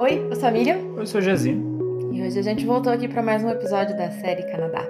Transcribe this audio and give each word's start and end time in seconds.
Oi, 0.00 0.26
eu 0.30 0.34
sou 0.34 0.48
a 0.48 0.50
Miriam. 0.50 0.78
Eu 0.96 1.06
sou 1.06 1.20
o 1.20 1.22
Jazinho. 1.22 2.10
E 2.10 2.22
hoje 2.22 2.38
a 2.38 2.42
gente 2.42 2.64
voltou 2.64 2.90
aqui 2.90 3.06
para 3.06 3.22
mais 3.22 3.44
um 3.44 3.50
episódio 3.50 3.94
da 3.98 4.10
série 4.10 4.50
Canadá. 4.50 4.82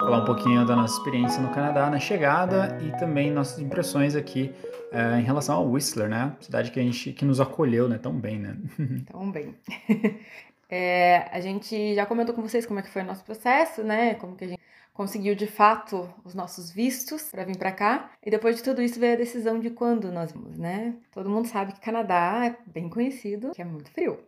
Falar 0.00 0.20
um 0.20 0.24
pouquinho 0.26 0.66
da 0.66 0.76
nossa 0.76 0.98
experiência 0.98 1.40
no 1.40 1.48
Canadá 1.48 1.88
na 1.88 1.98
chegada 1.98 2.78
e 2.82 2.90
também 2.98 3.30
nossas 3.30 3.58
impressões 3.58 4.14
aqui 4.14 4.52
é, 4.92 5.18
em 5.18 5.22
relação 5.22 5.56
ao 5.56 5.66
Whistler, 5.66 6.10
né? 6.10 6.36
Cidade 6.40 6.70
que 6.70 6.78
a 6.78 6.82
gente 6.82 7.14
que 7.14 7.24
nos 7.24 7.40
acolheu, 7.40 7.88
né? 7.88 7.96
Tão 7.96 8.12
bem, 8.12 8.38
né? 8.38 8.58
Tão 9.10 9.30
bem. 9.30 9.54
é, 10.68 11.28
a 11.30 11.40
gente 11.40 11.94
já 11.94 12.06
comentou 12.06 12.34
com 12.34 12.42
vocês 12.42 12.66
como 12.66 12.80
é 12.80 12.82
que 12.82 12.90
foi 12.90 13.02
o 13.02 13.06
nosso 13.06 13.24
processo, 13.24 13.82
né? 13.82 14.14
Como 14.14 14.36
que 14.36 14.44
a 14.44 14.48
gente 14.48 14.60
conseguiu 14.92 15.34
de 15.34 15.46
fato 15.46 16.08
os 16.24 16.34
nossos 16.34 16.70
vistos 16.70 17.24
para 17.24 17.44
vir 17.44 17.58
para 17.58 17.72
cá. 17.72 18.10
E 18.24 18.30
depois 18.30 18.56
de 18.56 18.62
tudo 18.62 18.80
isso 18.80 18.98
veio 18.98 19.14
a 19.14 19.18
decisão 19.18 19.58
de 19.58 19.70
quando 19.70 20.10
nós 20.10 20.32
vamos, 20.32 20.56
né? 20.56 20.94
Todo 21.12 21.28
mundo 21.28 21.48
sabe 21.48 21.72
que 21.72 21.80
Canadá 21.80 22.46
é 22.46 22.56
bem 22.70 22.88
conhecido, 22.88 23.50
que 23.50 23.60
é 23.60 23.64
muito 23.64 23.90
frio. 23.90 24.18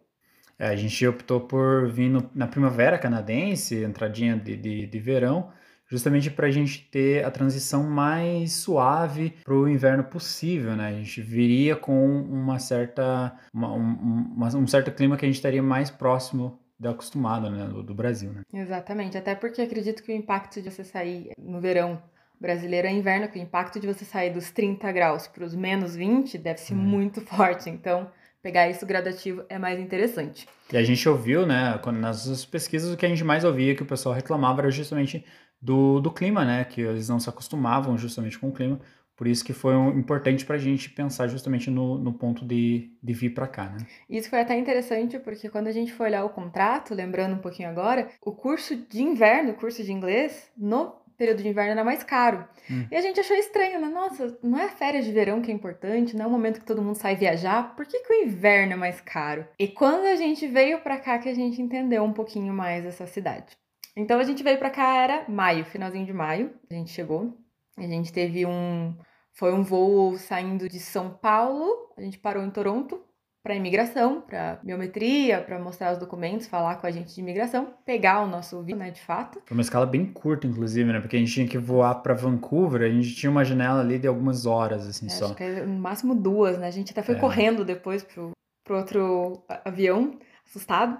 É, 0.58 0.68
a 0.68 0.76
gente 0.76 1.06
optou 1.06 1.40
por 1.40 1.88
vir 1.88 2.08
no, 2.08 2.28
na 2.34 2.46
primavera 2.46 2.98
canadense, 2.98 3.84
entradinha 3.84 4.36
de, 4.36 4.56
de, 4.56 4.86
de 4.86 4.98
verão, 4.98 5.50
justamente 5.88 6.30
para 6.30 6.46
a 6.46 6.50
gente 6.50 6.88
ter 6.90 7.24
a 7.24 7.30
transição 7.30 7.84
mais 7.84 8.52
suave 8.52 9.34
para 9.44 9.54
o 9.54 9.68
inverno 9.68 10.04
possível, 10.04 10.74
né? 10.76 10.88
A 10.88 10.92
gente 10.92 11.20
viria 11.20 11.76
com 11.76 12.20
uma 12.22 12.58
certa, 12.58 13.36
uma, 13.52 13.72
um, 13.72 14.34
uma, 14.36 14.48
um 14.56 14.66
certo 14.66 14.90
clima 14.90 15.16
que 15.16 15.24
a 15.24 15.28
gente 15.28 15.36
estaria 15.36 15.62
mais 15.62 15.90
próximo 15.90 16.58
do 16.78 16.88
acostumado, 16.90 17.50
né, 17.50 17.66
do, 17.66 17.82
do 17.82 17.94
Brasil, 17.94 18.32
né? 18.32 18.42
Exatamente, 18.52 19.16
até 19.16 19.34
porque 19.34 19.62
acredito 19.62 20.02
que 20.02 20.12
o 20.12 20.14
impacto 20.14 20.60
de 20.60 20.70
você 20.70 20.84
sair 20.84 21.30
no 21.38 21.60
verão 21.60 22.02
brasileiro 22.38 22.86
é 22.86 22.92
inverno, 22.92 23.28
que 23.28 23.38
o 23.38 23.42
impacto 23.42 23.80
de 23.80 23.86
você 23.86 24.04
sair 24.04 24.30
dos 24.30 24.50
30 24.50 24.92
graus 24.92 25.26
para 25.26 25.44
os 25.44 25.54
menos 25.54 25.96
20 25.96 26.36
deve 26.36 26.60
ser 26.60 26.74
uhum. 26.74 26.80
muito 26.80 27.20
forte, 27.24 27.70
então 27.70 28.10
pegar 28.42 28.68
isso 28.68 28.86
gradativo 28.86 29.42
é 29.48 29.58
mais 29.58 29.80
interessante. 29.80 30.46
E 30.72 30.76
a 30.76 30.82
gente 30.82 31.08
ouviu, 31.08 31.46
né, 31.46 31.78
quando, 31.82 31.98
nas 31.98 32.44
pesquisas, 32.44 32.92
o 32.92 32.96
que 32.96 33.06
a 33.06 33.08
gente 33.08 33.24
mais 33.24 33.42
ouvia 33.42 33.74
que 33.74 33.82
o 33.82 33.86
pessoal 33.86 34.14
reclamava 34.14 34.60
era 34.60 34.70
justamente 34.70 35.24
do, 35.66 36.00
do 36.00 36.12
clima, 36.12 36.44
né, 36.44 36.64
que 36.64 36.80
eles 36.80 37.08
não 37.08 37.18
se 37.18 37.28
acostumavam 37.28 37.98
justamente 37.98 38.38
com 38.38 38.48
o 38.48 38.52
clima, 38.52 38.78
por 39.16 39.26
isso 39.26 39.44
que 39.44 39.52
foi 39.52 39.74
um, 39.74 39.98
importante 39.98 40.44
para 40.44 40.54
a 40.54 40.58
gente 40.58 40.90
pensar 40.90 41.26
justamente 41.26 41.70
no, 41.70 41.98
no 41.98 42.12
ponto 42.12 42.44
de, 42.44 42.92
de 43.02 43.12
vir 43.12 43.30
para 43.30 43.48
cá, 43.48 43.64
né? 43.64 43.78
Isso 44.08 44.30
foi 44.30 44.40
até 44.40 44.56
interessante 44.56 45.18
porque 45.18 45.48
quando 45.48 45.66
a 45.66 45.72
gente 45.72 45.92
foi 45.92 46.06
olhar 46.06 46.24
o 46.24 46.30
contrato, 46.30 46.94
lembrando 46.94 47.34
um 47.34 47.38
pouquinho 47.38 47.68
agora, 47.68 48.08
o 48.24 48.30
curso 48.30 48.76
de 48.76 49.02
inverno, 49.02 49.52
o 49.52 49.54
curso 49.54 49.82
de 49.82 49.90
inglês, 49.90 50.52
no 50.56 50.94
período 51.16 51.42
de 51.42 51.48
inverno 51.48 51.72
era 51.72 51.82
mais 51.82 52.04
caro. 52.04 52.46
Hum. 52.70 52.86
E 52.90 52.94
a 52.94 53.00
gente 53.00 53.18
achou 53.18 53.36
estranho, 53.36 53.80
né? 53.80 53.88
Nossa, 53.88 54.38
não 54.42 54.60
é 54.60 54.68
férias 54.68 55.04
de 55.04 55.10
verão 55.10 55.40
que 55.40 55.50
é 55.50 55.54
importante, 55.54 56.14
não 56.14 56.26
é 56.26 56.28
o 56.28 56.30
momento 56.30 56.60
que 56.60 56.66
todo 56.66 56.82
mundo 56.82 56.96
sai 56.96 57.16
viajar, 57.16 57.74
por 57.74 57.86
que, 57.86 57.98
que 57.98 58.12
o 58.12 58.22
inverno 58.22 58.74
é 58.74 58.76
mais 58.76 59.00
caro? 59.00 59.46
E 59.58 59.66
quando 59.66 60.04
a 60.04 60.14
gente 60.14 60.46
veio 60.46 60.78
para 60.80 60.98
cá 60.98 61.18
que 61.18 61.28
a 61.28 61.34
gente 61.34 61.60
entendeu 61.60 62.04
um 62.04 62.12
pouquinho 62.12 62.52
mais 62.52 62.84
essa 62.84 63.06
cidade. 63.06 63.56
Então 63.96 64.20
a 64.20 64.24
gente 64.24 64.42
veio 64.42 64.58
para 64.58 64.70
cá 64.70 64.96
era 65.02 65.24
maio, 65.28 65.64
finalzinho 65.64 66.04
de 66.04 66.12
maio, 66.12 66.52
a 66.70 66.74
gente 66.74 66.90
chegou. 66.90 67.36
A 67.78 67.82
gente 67.82 68.12
teve 68.12 68.44
um. 68.46 68.94
Foi 69.32 69.52
um 69.52 69.62
voo 69.62 70.16
saindo 70.16 70.68
de 70.68 70.78
São 70.78 71.10
Paulo, 71.10 71.92
a 71.96 72.00
gente 72.00 72.18
parou 72.18 72.42
em 72.42 72.50
Toronto 72.50 73.02
para 73.46 73.54
imigração, 73.54 74.22
para 74.22 74.58
biometria, 74.64 75.40
para 75.40 75.56
mostrar 75.56 75.92
os 75.92 75.98
documentos, 75.98 76.48
falar 76.48 76.76
com 76.76 76.86
a 76.88 76.90
gente 76.90 77.14
de 77.14 77.20
imigração, 77.20 77.74
pegar 77.84 78.24
o 78.24 78.26
nosso 78.26 78.60
visto, 78.60 78.76
né, 78.76 78.90
de 78.90 79.00
fato. 79.00 79.40
Foi 79.46 79.56
uma 79.56 79.62
escala 79.62 79.86
bem 79.86 80.04
curta, 80.04 80.48
inclusive, 80.48 80.92
né, 80.92 80.98
porque 80.98 81.14
a 81.14 81.18
gente 81.20 81.32
tinha 81.32 81.46
que 81.46 81.56
voar 81.56 81.94
para 81.96 82.12
Vancouver, 82.12 82.82
a 82.82 82.92
gente 82.92 83.14
tinha 83.14 83.30
uma 83.30 83.44
janela 83.44 83.82
ali 83.82 84.00
de 84.00 84.08
algumas 84.08 84.46
horas, 84.46 84.88
assim, 84.88 85.06
é, 85.06 85.10
só. 85.10 85.26
Acho 85.26 85.36
que 85.36 85.44
é, 85.44 85.64
no 85.64 85.78
máximo 85.78 86.12
duas, 86.16 86.58
né, 86.58 86.66
a 86.66 86.72
gente 86.72 86.90
até 86.90 87.04
foi 87.04 87.14
é. 87.14 87.18
correndo 87.20 87.64
depois 87.64 88.02
pro, 88.02 88.32
pro 88.64 88.78
outro 88.78 89.44
avião, 89.64 90.18
assustado. 90.44 90.98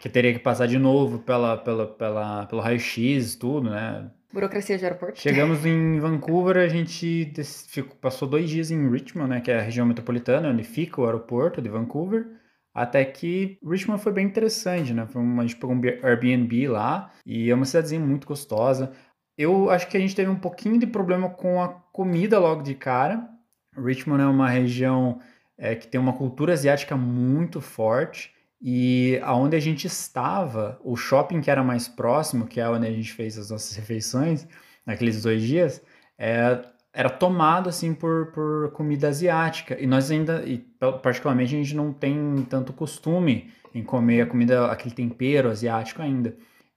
Que 0.00 0.08
teria 0.08 0.32
que 0.32 0.38
passar 0.38 0.66
de 0.66 0.78
novo 0.78 1.18
pela, 1.20 1.56
pela, 1.56 1.86
pela, 1.86 2.46
pelo 2.46 2.60
raio-x, 2.60 3.36
tudo, 3.36 3.70
né? 3.70 4.10
Burocracia 4.32 4.78
de 4.78 4.84
aeroporto. 4.84 5.20
Chegamos 5.20 5.66
em 5.66 5.98
Vancouver, 5.98 6.56
a 6.56 6.68
gente 6.68 7.32
ficou, 7.68 7.96
passou 7.96 8.28
dois 8.28 8.48
dias 8.48 8.70
em 8.70 8.88
Richmond, 8.88 9.28
né, 9.28 9.40
que 9.40 9.50
é 9.50 9.58
a 9.58 9.62
região 9.62 9.84
metropolitana, 9.84 10.48
onde 10.48 10.62
fica 10.62 11.00
o 11.00 11.04
aeroporto 11.04 11.60
de 11.60 11.68
Vancouver. 11.68 12.28
Até 12.72 13.04
que 13.04 13.58
Richmond 13.64 14.00
foi 14.00 14.12
bem 14.12 14.24
interessante, 14.24 14.94
né? 14.94 15.04
Foi 15.06 15.20
uma, 15.20 15.42
a 15.42 15.46
gente 15.46 15.58
pegou 15.58 15.74
um 15.74 15.80
Airbnb 16.04 16.68
lá 16.68 17.10
e 17.26 17.50
é 17.50 17.54
uma 17.54 17.64
cidadezinha 17.64 18.00
muito 18.00 18.28
gostosa. 18.28 18.92
Eu 19.36 19.68
acho 19.68 19.88
que 19.88 19.96
a 19.96 20.00
gente 20.00 20.14
teve 20.14 20.30
um 20.30 20.38
pouquinho 20.38 20.78
de 20.78 20.86
problema 20.86 21.28
com 21.28 21.60
a 21.60 21.68
comida 21.68 22.38
logo 22.38 22.62
de 22.62 22.74
cara. 22.76 23.28
Richmond 23.76 24.22
é 24.22 24.26
uma 24.26 24.48
região 24.48 25.20
é, 25.58 25.74
que 25.74 25.88
tem 25.88 26.00
uma 26.00 26.12
cultura 26.12 26.52
asiática 26.52 26.96
muito 26.96 27.60
forte. 27.60 28.32
E 28.60 29.18
aonde 29.22 29.56
a 29.56 29.60
gente 29.60 29.86
estava, 29.86 30.78
o 30.84 30.94
shopping 30.94 31.40
que 31.40 31.50
era 31.50 31.64
mais 31.64 31.88
próximo, 31.88 32.46
que 32.46 32.60
é 32.60 32.68
onde 32.68 32.86
a 32.86 32.92
gente 32.92 33.12
fez 33.12 33.38
as 33.38 33.50
nossas 33.50 33.74
refeições, 33.74 34.46
naqueles 34.84 35.22
dois 35.22 35.42
dias, 35.42 35.82
é, 36.18 36.62
era 36.92 37.08
tomado 37.08 37.68
assim 37.68 37.94
por, 37.94 38.32
por 38.32 38.70
comida 38.72 39.08
asiática. 39.08 39.80
E 39.80 39.86
nós 39.86 40.10
ainda, 40.10 40.42
e 40.44 40.58
particularmente, 41.02 41.54
a 41.54 41.58
gente 41.58 41.74
não 41.74 41.92
tem 41.92 42.46
tanto 42.50 42.72
costume 42.72 43.50
em 43.74 43.82
comer 43.82 44.22
a 44.22 44.26
comida, 44.26 44.66
aquele 44.66 44.94
tempero 44.94 45.48
asiático 45.48 46.02
ainda. 46.02 46.36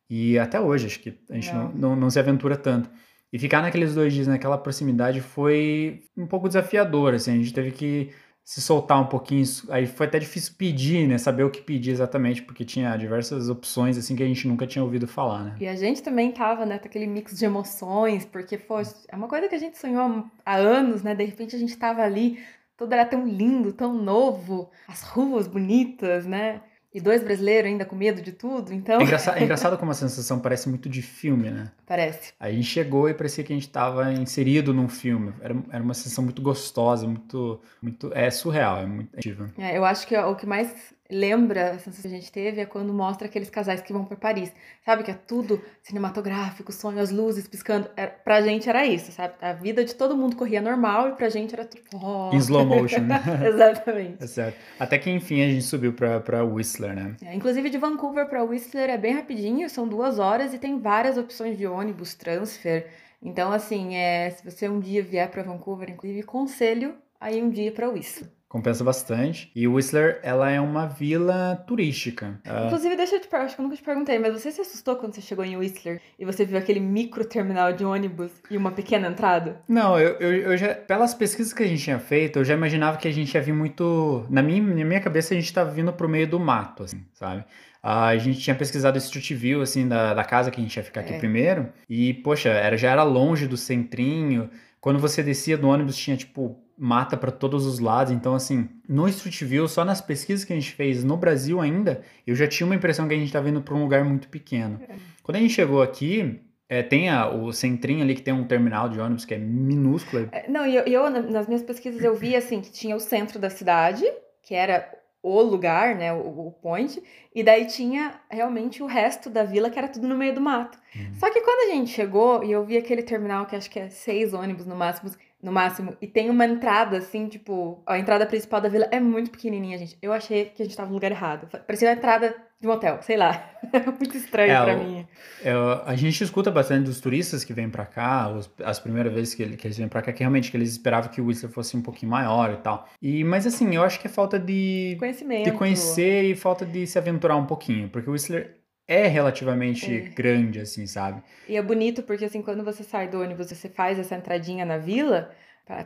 E 0.09 0.37
até 0.39 0.59
hoje, 0.59 0.85
acho 0.85 0.99
que 0.99 1.17
a 1.29 1.33
gente 1.35 1.51
não, 1.53 1.63
não, 1.63 1.73
não, 1.73 1.95
não 1.95 2.09
se 2.09 2.19
aventura 2.19 2.55
tanto. 2.55 2.89
E 3.31 3.39
ficar 3.39 3.63
naqueles 3.63 3.95
dois 3.95 4.13
dias 4.13 4.27
naquela 4.27 4.59
proximidade 4.59 5.19
foi 5.19 6.03
um 6.15 6.27
pouco 6.27 6.47
desafiador, 6.47 7.15
assim, 7.15 7.31
a 7.31 7.35
gente 7.35 7.51
teve 7.51 7.71
que 7.71 8.11
se 8.43 8.61
soltar 8.61 9.01
um 9.01 9.05
pouquinho. 9.05 9.43
Aí 9.69 9.85
foi 9.87 10.05
até 10.05 10.19
difícil 10.19 10.53
pedir, 10.57 11.07
né? 11.07 11.17
Saber 11.17 11.43
o 11.43 11.49
que 11.49 11.61
pedir 11.61 11.91
exatamente, 11.91 12.41
porque 12.41 12.65
tinha 12.65 12.95
diversas 12.97 13.49
opções 13.49 13.97
assim 13.97 14.15
que 14.15 14.23
a 14.23 14.27
gente 14.27 14.47
nunca 14.47 14.67
tinha 14.67 14.83
ouvido 14.83 15.07
falar, 15.07 15.43
né? 15.43 15.55
E 15.59 15.67
a 15.67 15.75
gente 15.75 16.03
também 16.03 16.31
tava, 16.31 16.65
né, 16.65 16.75
aquele 16.75 17.07
mix 17.07 17.37
de 17.37 17.45
emoções, 17.45 18.25
porque, 18.25 18.57
pô, 18.57 18.79
é 18.79 19.15
uma 19.15 19.27
coisa 19.27 19.47
que 19.47 19.55
a 19.55 19.59
gente 19.59 19.77
sonhou 19.77 20.25
há 20.45 20.55
anos, 20.55 21.01
né? 21.03 21.15
De 21.15 21.23
repente 21.23 21.55
a 21.55 21.59
gente 21.59 21.75
tava 21.77 22.01
ali, 22.01 22.39
tudo 22.75 22.93
era 22.93 23.05
tão 23.05 23.25
lindo, 23.25 23.71
tão 23.71 23.93
novo, 23.93 24.69
as 24.87 25.01
ruas 25.03 25.47
bonitas, 25.47 26.25
né? 26.25 26.61
E 26.93 27.01
dois 27.01 27.23
brasileiros 27.23 27.71
ainda 27.71 27.85
com 27.85 27.95
medo 27.95 28.21
de 28.21 28.31
tudo, 28.31 28.71
então. 28.71 28.99
É 28.99 29.03
engraçado, 29.03 29.37
é 29.37 29.43
engraçado 29.43 29.77
como 29.77 29.91
a 29.91 29.95
sensação 29.95 30.39
parece 30.39 30.69
muito 30.69 30.87
de 30.87 31.01
filme, 31.01 31.49
né? 31.49 31.71
Parece. 31.87 32.33
A 32.39 32.51
gente 32.51 32.65
chegou 32.65 33.09
e 33.09 33.13
parecia 33.13 33.43
que 33.43 33.51
a 33.51 33.55
gente 33.55 33.67
estava 33.67 34.13
inserido 34.13 34.73
num 34.73 34.87
filme. 34.87 35.33
Era, 35.41 35.55
era 35.71 35.83
uma 35.83 35.93
sensação 35.93 36.23
muito 36.23 36.41
gostosa, 36.41 37.07
muito. 37.07 37.59
muito 37.81 38.11
é 38.13 38.29
surreal, 38.29 38.77
é 38.77 38.85
muito. 38.85 39.09
É, 39.57 39.77
eu 39.77 39.83
acho 39.83 40.05
que 40.05 40.15
o 40.15 40.35
que 40.35 40.45
mais 40.45 40.93
lembra 41.13 41.71
a 41.71 41.79
sensação 41.79 42.01
que 42.01 42.07
a 42.07 42.19
gente 42.19 42.31
teve 42.31 42.61
é 42.61 42.65
quando 42.65 42.93
mostra 42.93 43.27
aqueles 43.27 43.49
casais 43.49 43.81
que 43.81 43.93
vão 43.93 44.03
para 44.03 44.17
Paris. 44.17 44.51
Sabe 44.83 45.03
que 45.03 45.11
é 45.11 45.13
tudo 45.13 45.61
cinematográfico, 45.81 46.71
sonho, 46.71 46.99
as 46.99 47.11
luzes 47.11 47.47
piscando. 47.47 47.89
Era, 47.95 48.11
pra 48.11 48.41
gente 48.41 48.69
era 48.69 48.85
isso, 48.85 49.11
sabe? 49.11 49.33
A 49.41 49.53
vida 49.53 49.85
de 49.85 49.95
todo 49.95 50.17
mundo 50.17 50.35
corria 50.35 50.61
normal 50.61 51.09
e 51.09 51.11
pra 51.13 51.29
gente 51.29 51.53
era 51.53 51.65
tipo. 51.65 51.97
Oh. 51.97 52.33
Em 52.33 52.37
slow 52.37 52.65
motion, 52.65 53.01
né? 53.01 53.21
Exatamente. 53.47 54.23
É 54.23 54.27
certo. 54.27 54.57
Até 54.79 54.97
que 54.97 55.09
enfim 55.09 55.41
a 55.41 55.47
gente 55.47 55.63
subiu 55.63 55.93
pra, 55.93 56.19
pra 56.19 56.43
Whistler, 56.43 56.95
né? 56.95 57.15
É, 57.23 57.35
inclusive 57.35 57.69
de 57.69 57.77
Vancouver 57.77 58.27
pra 58.27 58.43
Whistler 58.43 58.89
é 58.89 58.97
bem 58.97 59.13
rapidinho, 59.13 59.69
são 59.69 59.87
duas 59.87 60.19
horas 60.19 60.53
e 60.53 60.57
tem 60.57 60.79
várias 60.79 61.17
opções 61.17 61.57
de 61.57 61.67
ônibus, 61.67 62.13
transfer. 62.13 62.87
Então, 63.21 63.51
assim, 63.53 63.95
é, 63.95 64.29
se 64.31 64.43
você 64.43 64.67
um 64.67 64.79
dia 64.79 65.01
vier 65.01 65.29
para 65.29 65.43
Vancouver, 65.43 65.89
inclusive, 65.89 66.23
conselho 66.23 66.95
aí 67.19 67.41
um 67.41 67.49
dia 67.49 67.71
para 67.71 67.87
Whistler 67.87 68.29
compensa 68.53 68.83
bastante. 68.83 69.51
E 69.55 69.67
Whistler, 69.67 70.19
ela 70.21 70.47
é 70.51 70.61
uma 70.61 70.85
vila 70.85 71.55
turística. 71.65 72.39
Ah, 72.45 72.67
Inclusive, 72.67 72.95
deixa 72.95 73.15
eu 73.15 73.19
te 73.19 73.27
perguntar, 73.27 73.45
acho 73.47 73.55
que 73.55 73.61
eu 73.61 73.63
nunca 73.63 73.75
te 73.75 73.81
perguntei, 73.81 74.19
mas 74.19 74.31
você 74.31 74.51
se 74.51 74.61
assustou 74.61 74.95
quando 74.95 75.15
você 75.15 75.21
chegou 75.21 75.43
em 75.43 75.57
Whistler 75.57 75.99
e 76.19 76.23
você 76.23 76.45
viu 76.45 76.59
aquele 76.59 76.79
micro 76.79 77.25
terminal 77.25 77.73
de 77.73 77.83
ônibus 77.83 78.31
e 78.51 78.55
uma 78.55 78.71
pequena 78.71 79.07
entrada? 79.07 79.59
Não, 79.67 79.99
eu, 79.99 80.19
eu, 80.19 80.51
eu 80.51 80.57
já, 80.57 80.75
pelas 80.75 81.15
pesquisas 81.15 81.51
que 81.51 81.63
a 81.63 81.67
gente 81.67 81.83
tinha 81.83 81.97
feito, 81.97 82.37
eu 82.37 82.45
já 82.45 82.53
imaginava 82.53 82.97
que 82.97 83.07
a 83.07 83.11
gente 83.11 83.33
ia 83.33 83.41
vir 83.41 83.53
muito. 83.53 84.23
Na 84.29 84.43
minha, 84.43 84.61
na 84.61 84.85
minha 84.85 85.01
cabeça, 85.01 85.33
a 85.33 85.35
gente 85.35 85.47
estava 85.47 85.71
vindo 85.71 85.91
pro 85.91 86.07
meio 86.07 86.27
do 86.27 86.39
mato, 86.39 86.83
assim, 86.83 87.03
sabe? 87.11 87.43
a 87.81 88.15
gente 88.15 88.39
tinha 88.39 88.55
pesquisado 88.55 88.97
esse 88.97 89.07
Street 89.07 89.33
View, 89.33 89.61
assim, 89.61 89.87
da, 89.87 90.13
da 90.13 90.23
casa 90.23 90.49
que 90.49 90.61
a 90.61 90.63
gente 90.63 90.77
ia 90.77 90.83
ficar 90.83 91.01
aqui 91.01 91.15
é. 91.15 91.17
primeiro. 91.17 91.67
E, 91.89 92.13
poxa, 92.13 92.49
era, 92.49 92.77
já 92.77 92.91
era 92.91 93.03
longe 93.03 93.45
do 93.45 93.57
centrinho. 93.57 94.49
Quando 94.79 94.99
você 94.99 95.21
descia 95.21 95.57
do 95.57 95.67
ônibus, 95.67 95.97
tinha, 95.97 96.15
tipo, 96.15 96.62
mata 96.77 97.15
para 97.15 97.31
todos 97.31 97.65
os 97.65 97.79
lados. 97.79 98.11
Então, 98.11 98.33
assim, 98.33 98.69
no 98.87 99.07
Street 99.07 99.43
View, 99.43 99.67
só 99.67 99.85
nas 99.85 100.01
pesquisas 100.01 100.43
que 100.43 100.53
a 100.53 100.55
gente 100.55 100.71
fez 100.71 101.03
no 101.03 101.17
Brasil 101.17 101.61
ainda, 101.61 102.01
eu 102.25 102.35
já 102.35 102.47
tinha 102.47 102.65
uma 102.65 102.75
impressão 102.75 103.07
que 103.07 103.13
a 103.13 103.17
gente 103.17 103.31
tá 103.31 103.39
vindo 103.39 103.61
para 103.61 103.73
um 103.75 103.81
lugar 103.81 104.03
muito 104.03 104.27
pequeno. 104.27 104.79
É. 104.87 104.95
Quando 105.21 105.37
a 105.37 105.39
gente 105.39 105.53
chegou 105.53 105.81
aqui, 105.81 106.41
é, 106.67 106.81
tem 106.81 107.09
a, 107.09 107.29
o 107.29 107.53
centrinho 107.53 108.01
ali 108.01 108.15
que 108.15 108.21
tem 108.21 108.33
um 108.33 108.45
terminal 108.45 108.89
de 108.89 108.99
ônibus 108.99 109.25
que 109.25 109.33
é 109.33 109.37
minúsculo. 109.37 110.29
É, 110.31 110.49
não, 110.49 110.65
e 110.65 110.75
eu, 110.75 110.83
eu, 110.85 111.09
nas 111.09 111.47
minhas 111.47 111.63
pesquisas 111.63 112.03
eu 112.03 112.15
vi 112.15 112.35
assim 112.35 112.61
que 112.61 112.71
tinha 112.71 112.95
o 112.95 112.99
centro 112.99 113.37
da 113.37 113.49
cidade, 113.49 114.03
que 114.41 114.55
era 114.55 114.89
o 115.21 115.41
lugar, 115.41 115.95
né, 115.95 116.11
o, 116.11 116.47
o 116.47 116.51
point, 116.51 117.01
e 117.33 117.41
daí 117.41 117.65
tinha 117.65 118.19
realmente 118.29 118.83
o 118.83 118.85
resto 118.85 119.29
da 119.29 119.43
vila 119.45 119.69
que 119.69 119.79
era 119.79 119.87
tudo 119.87 120.05
no 120.05 120.17
meio 120.17 120.35
do 120.35 120.41
mato. 120.41 120.77
Uhum. 120.93 121.13
Só 121.13 121.29
que 121.29 121.39
quando 121.39 121.69
a 121.69 121.75
gente 121.75 121.91
chegou 121.91 122.43
e 122.43 122.51
eu 122.51 122.65
vi 122.65 122.75
aquele 122.75 123.01
terminal 123.01 123.45
que 123.45 123.55
acho 123.55 123.71
que 123.71 123.79
é 123.79 123.89
seis 123.89 124.33
ônibus 124.33 124.65
no 124.65 124.75
máximo, 124.75 125.09
no 125.43 125.51
máximo. 125.51 125.95
E 126.01 126.07
tem 126.07 126.29
uma 126.29 126.45
entrada, 126.45 126.97
assim, 126.97 127.27
tipo, 127.27 127.83
a 127.85 127.99
entrada 127.99 128.25
principal 128.25 128.61
da 128.61 128.69
vila 128.69 128.87
é 128.89 128.99
muito 128.99 129.29
pequenininha, 129.29 129.77
gente. 129.77 129.97
Eu 130.01 130.13
achei 130.13 130.45
que 130.45 130.63
a 130.63 130.65
gente 130.65 130.75
tava 130.77 130.87
no 130.87 130.95
lugar 130.95 131.11
errado. 131.11 131.47
Parecia 131.67 131.89
a 131.89 131.93
entrada 131.93 132.33
de 132.61 132.67
um 132.67 132.71
hotel, 132.71 132.99
sei 133.01 133.17
lá. 133.17 133.49
É 133.73 133.79
muito 133.79 134.15
estranho 134.15 134.51
é, 134.51 134.63
pra 134.63 134.75
mim. 134.75 135.07
É, 135.43 135.51
a 135.85 135.95
gente 135.95 136.23
escuta 136.23 136.51
bastante 136.51 136.85
dos 136.85 137.01
turistas 137.01 137.43
que 137.43 137.53
vêm 137.53 137.67
para 137.69 137.85
cá, 137.85 138.29
os, 138.29 138.51
as 138.63 138.79
primeiras 138.79 139.11
vezes 139.11 139.33
que, 139.33 139.57
que 139.57 139.65
eles 139.65 139.75
vêm 139.75 139.87
para 139.87 140.01
cá, 140.03 140.13
que 140.13 140.19
realmente 140.19 140.51
que 140.51 140.57
eles 140.57 140.69
esperavam 140.69 141.09
que 141.09 141.19
o 141.19 141.25
Whistler 141.25 141.51
fosse 141.51 141.75
um 141.75 141.81
pouquinho 141.81 142.11
maior 142.11 142.53
e 142.53 142.57
tal. 142.57 142.87
E, 143.01 143.23
mas 143.23 143.47
assim, 143.47 143.73
eu 143.73 143.81
acho 143.81 143.99
que 143.99 144.05
é 144.05 144.09
falta 144.11 144.37
de, 144.37 144.95
Conhecimento. 144.99 145.45
de 145.45 145.51
conhecer 145.53 146.25
e 146.25 146.35
falta 146.35 146.67
de 146.67 146.85
se 146.85 146.99
aventurar 146.99 147.35
um 147.35 147.47
pouquinho, 147.47 147.89
porque 147.89 148.07
o 148.07 148.13
Whistler 148.13 148.57
é 148.87 149.07
relativamente 149.07 149.95
é. 149.95 149.99
grande, 150.09 150.59
assim, 150.59 150.85
sabe? 150.85 151.21
E 151.47 151.55
é 151.55 151.61
bonito 151.61 152.03
porque, 152.03 152.25
assim, 152.25 152.41
quando 152.41 152.63
você 152.63 152.83
sai 152.83 153.07
do 153.07 153.21
ônibus 153.21 153.49
você 153.49 153.69
faz 153.69 153.97
essa 153.97 154.15
entradinha 154.15 154.65
na 154.65 154.77
vila, 154.77 155.31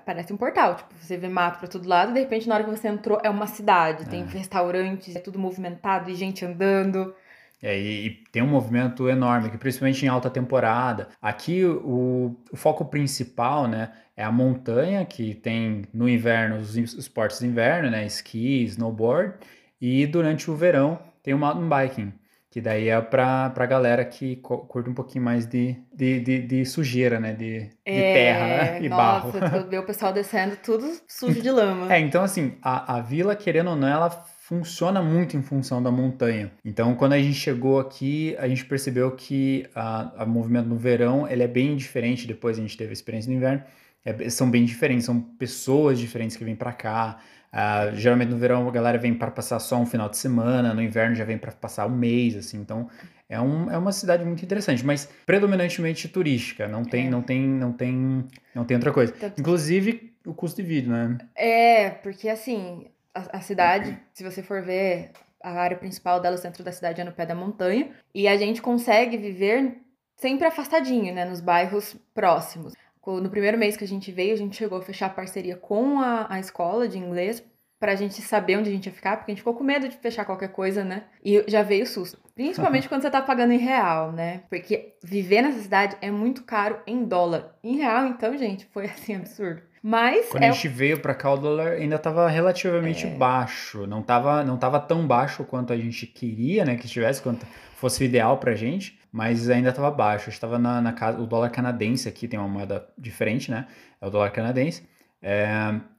parece 0.05 0.33
um 0.33 0.37
portal. 0.37 0.75
Tipo, 0.75 0.93
você 0.99 1.17
vê 1.17 1.27
mato 1.27 1.59
pra 1.59 1.67
todo 1.67 1.87
lado 1.87 2.11
e, 2.11 2.13
de 2.13 2.19
repente, 2.19 2.47
na 2.47 2.55
hora 2.55 2.63
que 2.63 2.69
você 2.69 2.87
entrou, 2.87 3.19
é 3.23 3.29
uma 3.29 3.47
cidade. 3.47 4.09
Tem 4.09 4.21
é. 4.21 4.25
restaurantes, 4.25 5.15
é 5.15 5.19
tudo 5.19 5.37
movimentado 5.37 6.09
e 6.09 6.15
gente 6.15 6.43
andando. 6.45 7.13
É, 7.61 7.79
e, 7.79 8.07
e, 8.07 8.09
tem 8.31 8.43
um 8.43 8.47
movimento 8.47 9.09
enorme, 9.09 9.49
que 9.49 9.57
principalmente 9.57 10.05
em 10.05 10.07
alta 10.07 10.29
temporada. 10.29 11.09
Aqui 11.21 11.65
o, 11.65 12.35
o, 12.51 12.55
foco 12.55 12.85
principal, 12.85 13.67
né, 13.67 13.91
é 14.15 14.23
a 14.23 14.31
montanha, 14.31 15.03
que 15.05 15.33
tem 15.33 15.83
no 15.93 16.07
inverno 16.07 16.57
os 16.57 16.77
esportes 16.77 17.39
de 17.39 17.47
inverno, 17.47 17.89
né, 17.89 18.05
esqui, 18.05 18.63
snowboard, 18.63 19.35
e 19.81 20.05
durante 20.05 20.51
o 20.51 20.55
verão 20.55 20.99
tem 21.23 21.33
o 21.33 21.37
mountain 21.37 21.67
biking. 21.67 22.13
Que 22.49 22.61
daí 22.61 22.87
é 22.87 22.99
pra, 23.01 23.49
pra 23.49 23.65
galera 23.65 24.05
que 24.05 24.37
curte 24.37 24.89
um 24.89 24.93
pouquinho 24.93 25.23
mais 25.23 25.45
de, 25.45 25.75
de, 25.93 26.19
de, 26.21 26.41
de 26.41 26.65
sujeira, 26.65 27.19
né? 27.19 27.33
De, 27.33 27.59
de 27.59 27.69
é, 27.85 28.13
terra 28.13 28.47
né? 28.47 28.81
e 28.85 28.89
nossa, 28.89 29.01
barro. 29.01 29.39
Nossa, 29.39 29.63
ver 29.67 29.79
o 29.79 29.83
pessoal 29.85 30.13
descendo 30.13 30.55
tudo 30.57 30.85
sujo 31.07 31.41
de 31.41 31.51
lama. 31.51 31.93
É, 31.93 31.99
então 31.99 32.23
assim, 32.23 32.57
a, 32.61 32.97
a 32.97 33.01
vila, 33.01 33.35
querendo 33.35 33.71
ou 33.71 33.75
não, 33.75 33.87
ela 33.87 34.09
funciona 34.47 35.01
muito 35.01 35.35
em 35.35 35.41
função 35.41 35.83
da 35.83 35.91
montanha. 35.91 36.49
Então, 36.63 36.95
quando 36.95 37.11
a 37.11 37.19
gente 37.19 37.33
chegou 37.33 37.81
aqui, 37.81 38.33
a 38.39 38.47
gente 38.47 38.63
percebeu 38.63 39.11
que 39.11 39.69
a 39.75 40.25
movimento 40.25 40.69
no 40.69 40.77
verão 40.77 41.27
ele 41.27 41.43
é 41.43 41.47
bem 41.47 41.75
diferente. 41.75 42.25
Depois 42.25 42.57
a 42.57 42.61
gente 42.61 42.77
teve 42.77 42.91
a 42.91 42.93
experiência 42.93 43.29
no 43.29 43.35
inverno. 43.35 43.61
É, 44.05 44.29
são 44.29 44.49
bem 44.49 44.63
diferentes, 44.63 45.05
são 45.05 45.19
pessoas 45.19 45.99
diferentes 45.99 46.37
que 46.37 46.45
vêm 46.45 46.55
para 46.55 46.71
cá. 46.71 47.19
Uh, 47.53 47.95
geralmente 47.95 48.29
no 48.29 48.37
verão 48.37 48.67
a 48.67 48.71
galera 48.71 48.97
vem 48.97 49.13
para 49.13 49.31
passar 49.31 49.59
só 49.59 49.77
um 49.77 49.85
final 49.85 50.09
de 50.09 50.17
semana, 50.17 50.73
no 50.73 50.81
inverno 50.81 51.15
já 51.15 51.23
vem 51.23 51.37
para 51.37 51.51
passar 51.51 51.87
um 51.87 51.95
mês, 51.95 52.35
assim. 52.35 52.59
Então 52.59 52.89
é, 53.29 53.39
um, 53.39 53.71
é 53.71 53.77
uma 53.77 53.91
cidade 53.91 54.23
muito 54.23 54.43
interessante, 54.43 54.85
mas 54.85 55.09
predominantemente 55.25 56.07
turística. 56.07 56.67
Não 56.67 56.83
tem, 56.83 57.07
é. 57.07 57.09
não 57.09 57.21
tem, 57.21 57.41
não 57.41 57.71
tem, 57.71 58.25
não 58.53 58.65
tem 58.65 58.75
outra 58.75 58.91
coisa. 58.91 59.13
Inclusive 59.37 60.13
o 60.25 60.33
custo 60.33 60.61
de 60.61 60.67
vida, 60.67 60.91
né? 60.91 61.17
É, 61.35 61.89
porque 61.89 62.29
assim 62.29 62.85
a, 63.13 63.37
a 63.37 63.41
cidade, 63.41 63.97
se 64.13 64.23
você 64.23 64.43
for 64.43 64.61
ver 64.61 65.11
a 65.41 65.51
área 65.51 65.77
principal 65.77 66.19
dela, 66.19 66.35
o 66.35 66.39
centro 66.39 66.63
da 66.63 66.71
cidade 66.71 67.01
é 67.01 67.03
no 67.03 67.11
pé 67.11 67.25
da 67.25 67.35
montanha, 67.35 67.89
e 68.13 68.27
a 68.27 68.37
gente 68.37 68.61
consegue 68.61 69.17
viver 69.17 69.77
sempre 70.15 70.47
afastadinho, 70.47 71.13
né, 71.13 71.25
nos 71.25 71.39
bairros 71.39 71.95
próximos. 72.13 72.73
No 73.07 73.29
primeiro 73.29 73.57
mês 73.57 73.77
que 73.77 73.83
a 73.83 73.87
gente 73.87 74.11
veio, 74.11 74.33
a 74.33 74.37
gente 74.37 74.57
chegou 74.57 74.77
a 74.77 74.81
fechar 74.81 75.15
parceria 75.15 75.55
com 75.55 75.99
a, 75.99 76.27
a 76.29 76.39
escola 76.39 76.87
de 76.87 76.97
inglês 76.97 77.41
pra 77.79 77.95
gente 77.95 78.21
saber 78.21 78.57
onde 78.57 78.69
a 78.69 78.71
gente 78.71 78.87
ia 78.87 78.91
ficar, 78.91 79.17
porque 79.17 79.31
a 79.31 79.33
gente 79.33 79.41
ficou 79.41 79.53
com 79.53 79.63
medo 79.63 79.87
de 79.87 79.95
fechar 79.97 80.25
qualquer 80.25 80.49
coisa, 80.49 80.83
né? 80.83 81.03
E 81.23 81.43
já 81.47 81.61
veio 81.61 81.83
o 81.83 81.87
susto. 81.87 82.19
Principalmente 82.35 82.89
quando 82.89 83.03
você 83.03 83.09
tá 83.09 83.21
pagando 83.21 83.53
em 83.53 83.59
real, 83.59 84.11
né? 84.11 84.41
Porque 84.49 84.95
viver 85.03 85.41
nessa 85.41 85.59
cidade 85.59 85.95
é 86.01 86.11
muito 86.11 86.43
caro 86.43 86.79
em 86.87 87.03
dólar. 87.03 87.55
Em 87.63 87.77
real, 87.77 88.07
então, 88.07 88.37
gente, 88.37 88.65
foi 88.73 88.85
assim 88.91 89.15
absurdo. 89.15 89.61
Mas. 89.81 90.29
Quando 90.29 90.43
é... 90.43 90.49
a 90.49 90.51
gente 90.51 90.67
veio 90.67 90.99
para 90.99 91.13
cá, 91.13 91.31
o 91.31 91.37
dólar 91.37 91.73
ainda 91.73 91.95
estava 91.95 92.27
relativamente 92.27 93.05
é... 93.05 93.09
baixo. 93.11 93.85
Não 93.85 94.01
estava 94.01 94.43
não 94.43 94.57
tava 94.57 94.79
tão 94.79 95.05
baixo 95.05 95.43
quanto 95.43 95.71
a 95.71 95.77
gente 95.77 96.07
queria, 96.07 96.65
né? 96.65 96.75
Que 96.75 96.87
estivesse, 96.87 97.21
quanto 97.21 97.45
fosse 97.75 98.03
o 98.03 98.05
ideal 98.05 98.37
pra 98.37 98.55
gente 98.55 98.99
mas 99.17 99.49
ainda 99.49 99.69
estava 99.69 99.89
baixo. 99.89 100.29
Estava 100.29 100.59
na, 100.59 100.79
na 100.79 100.93
casa, 100.93 101.19
o 101.19 101.25
dólar 101.25 101.49
canadense 101.49 102.07
aqui 102.07 102.27
tem 102.27 102.37
uma 102.37 102.47
moeda 102.47 102.87
diferente, 102.95 103.49
né? 103.49 103.65
É 103.99 104.05
o 104.05 104.11
dólar 104.11 104.29
canadense. 104.29 104.87
É, 105.19 105.49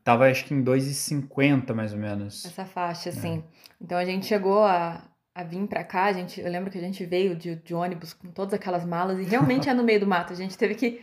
tava 0.04 0.30
acho 0.30 0.44
que 0.44 0.54
em 0.54 0.62
2,50 0.62 1.74
mais 1.74 1.92
ou 1.92 1.98
menos. 1.98 2.44
Essa 2.44 2.64
faixa, 2.64 3.10
assim. 3.10 3.42
Então 3.80 3.98
a 3.98 4.04
gente 4.04 4.24
chegou 4.24 4.62
a, 4.62 5.02
a 5.34 5.42
vir 5.42 5.66
para 5.66 5.82
cá, 5.82 6.04
a 6.04 6.12
gente, 6.12 6.40
eu 6.40 6.48
lembro 6.48 6.70
que 6.70 6.78
a 6.78 6.80
gente 6.80 7.04
veio 7.04 7.34
de, 7.34 7.56
de 7.56 7.74
ônibus 7.74 8.14
com 8.14 8.28
todas 8.28 8.54
aquelas 8.54 8.84
malas 8.84 9.18
e 9.18 9.24
realmente 9.24 9.68
é 9.68 9.74
no 9.74 9.82
meio 9.82 9.98
do 9.98 10.06
mato. 10.06 10.32
A 10.32 10.36
gente 10.36 10.56
teve 10.56 10.76
que 10.76 11.00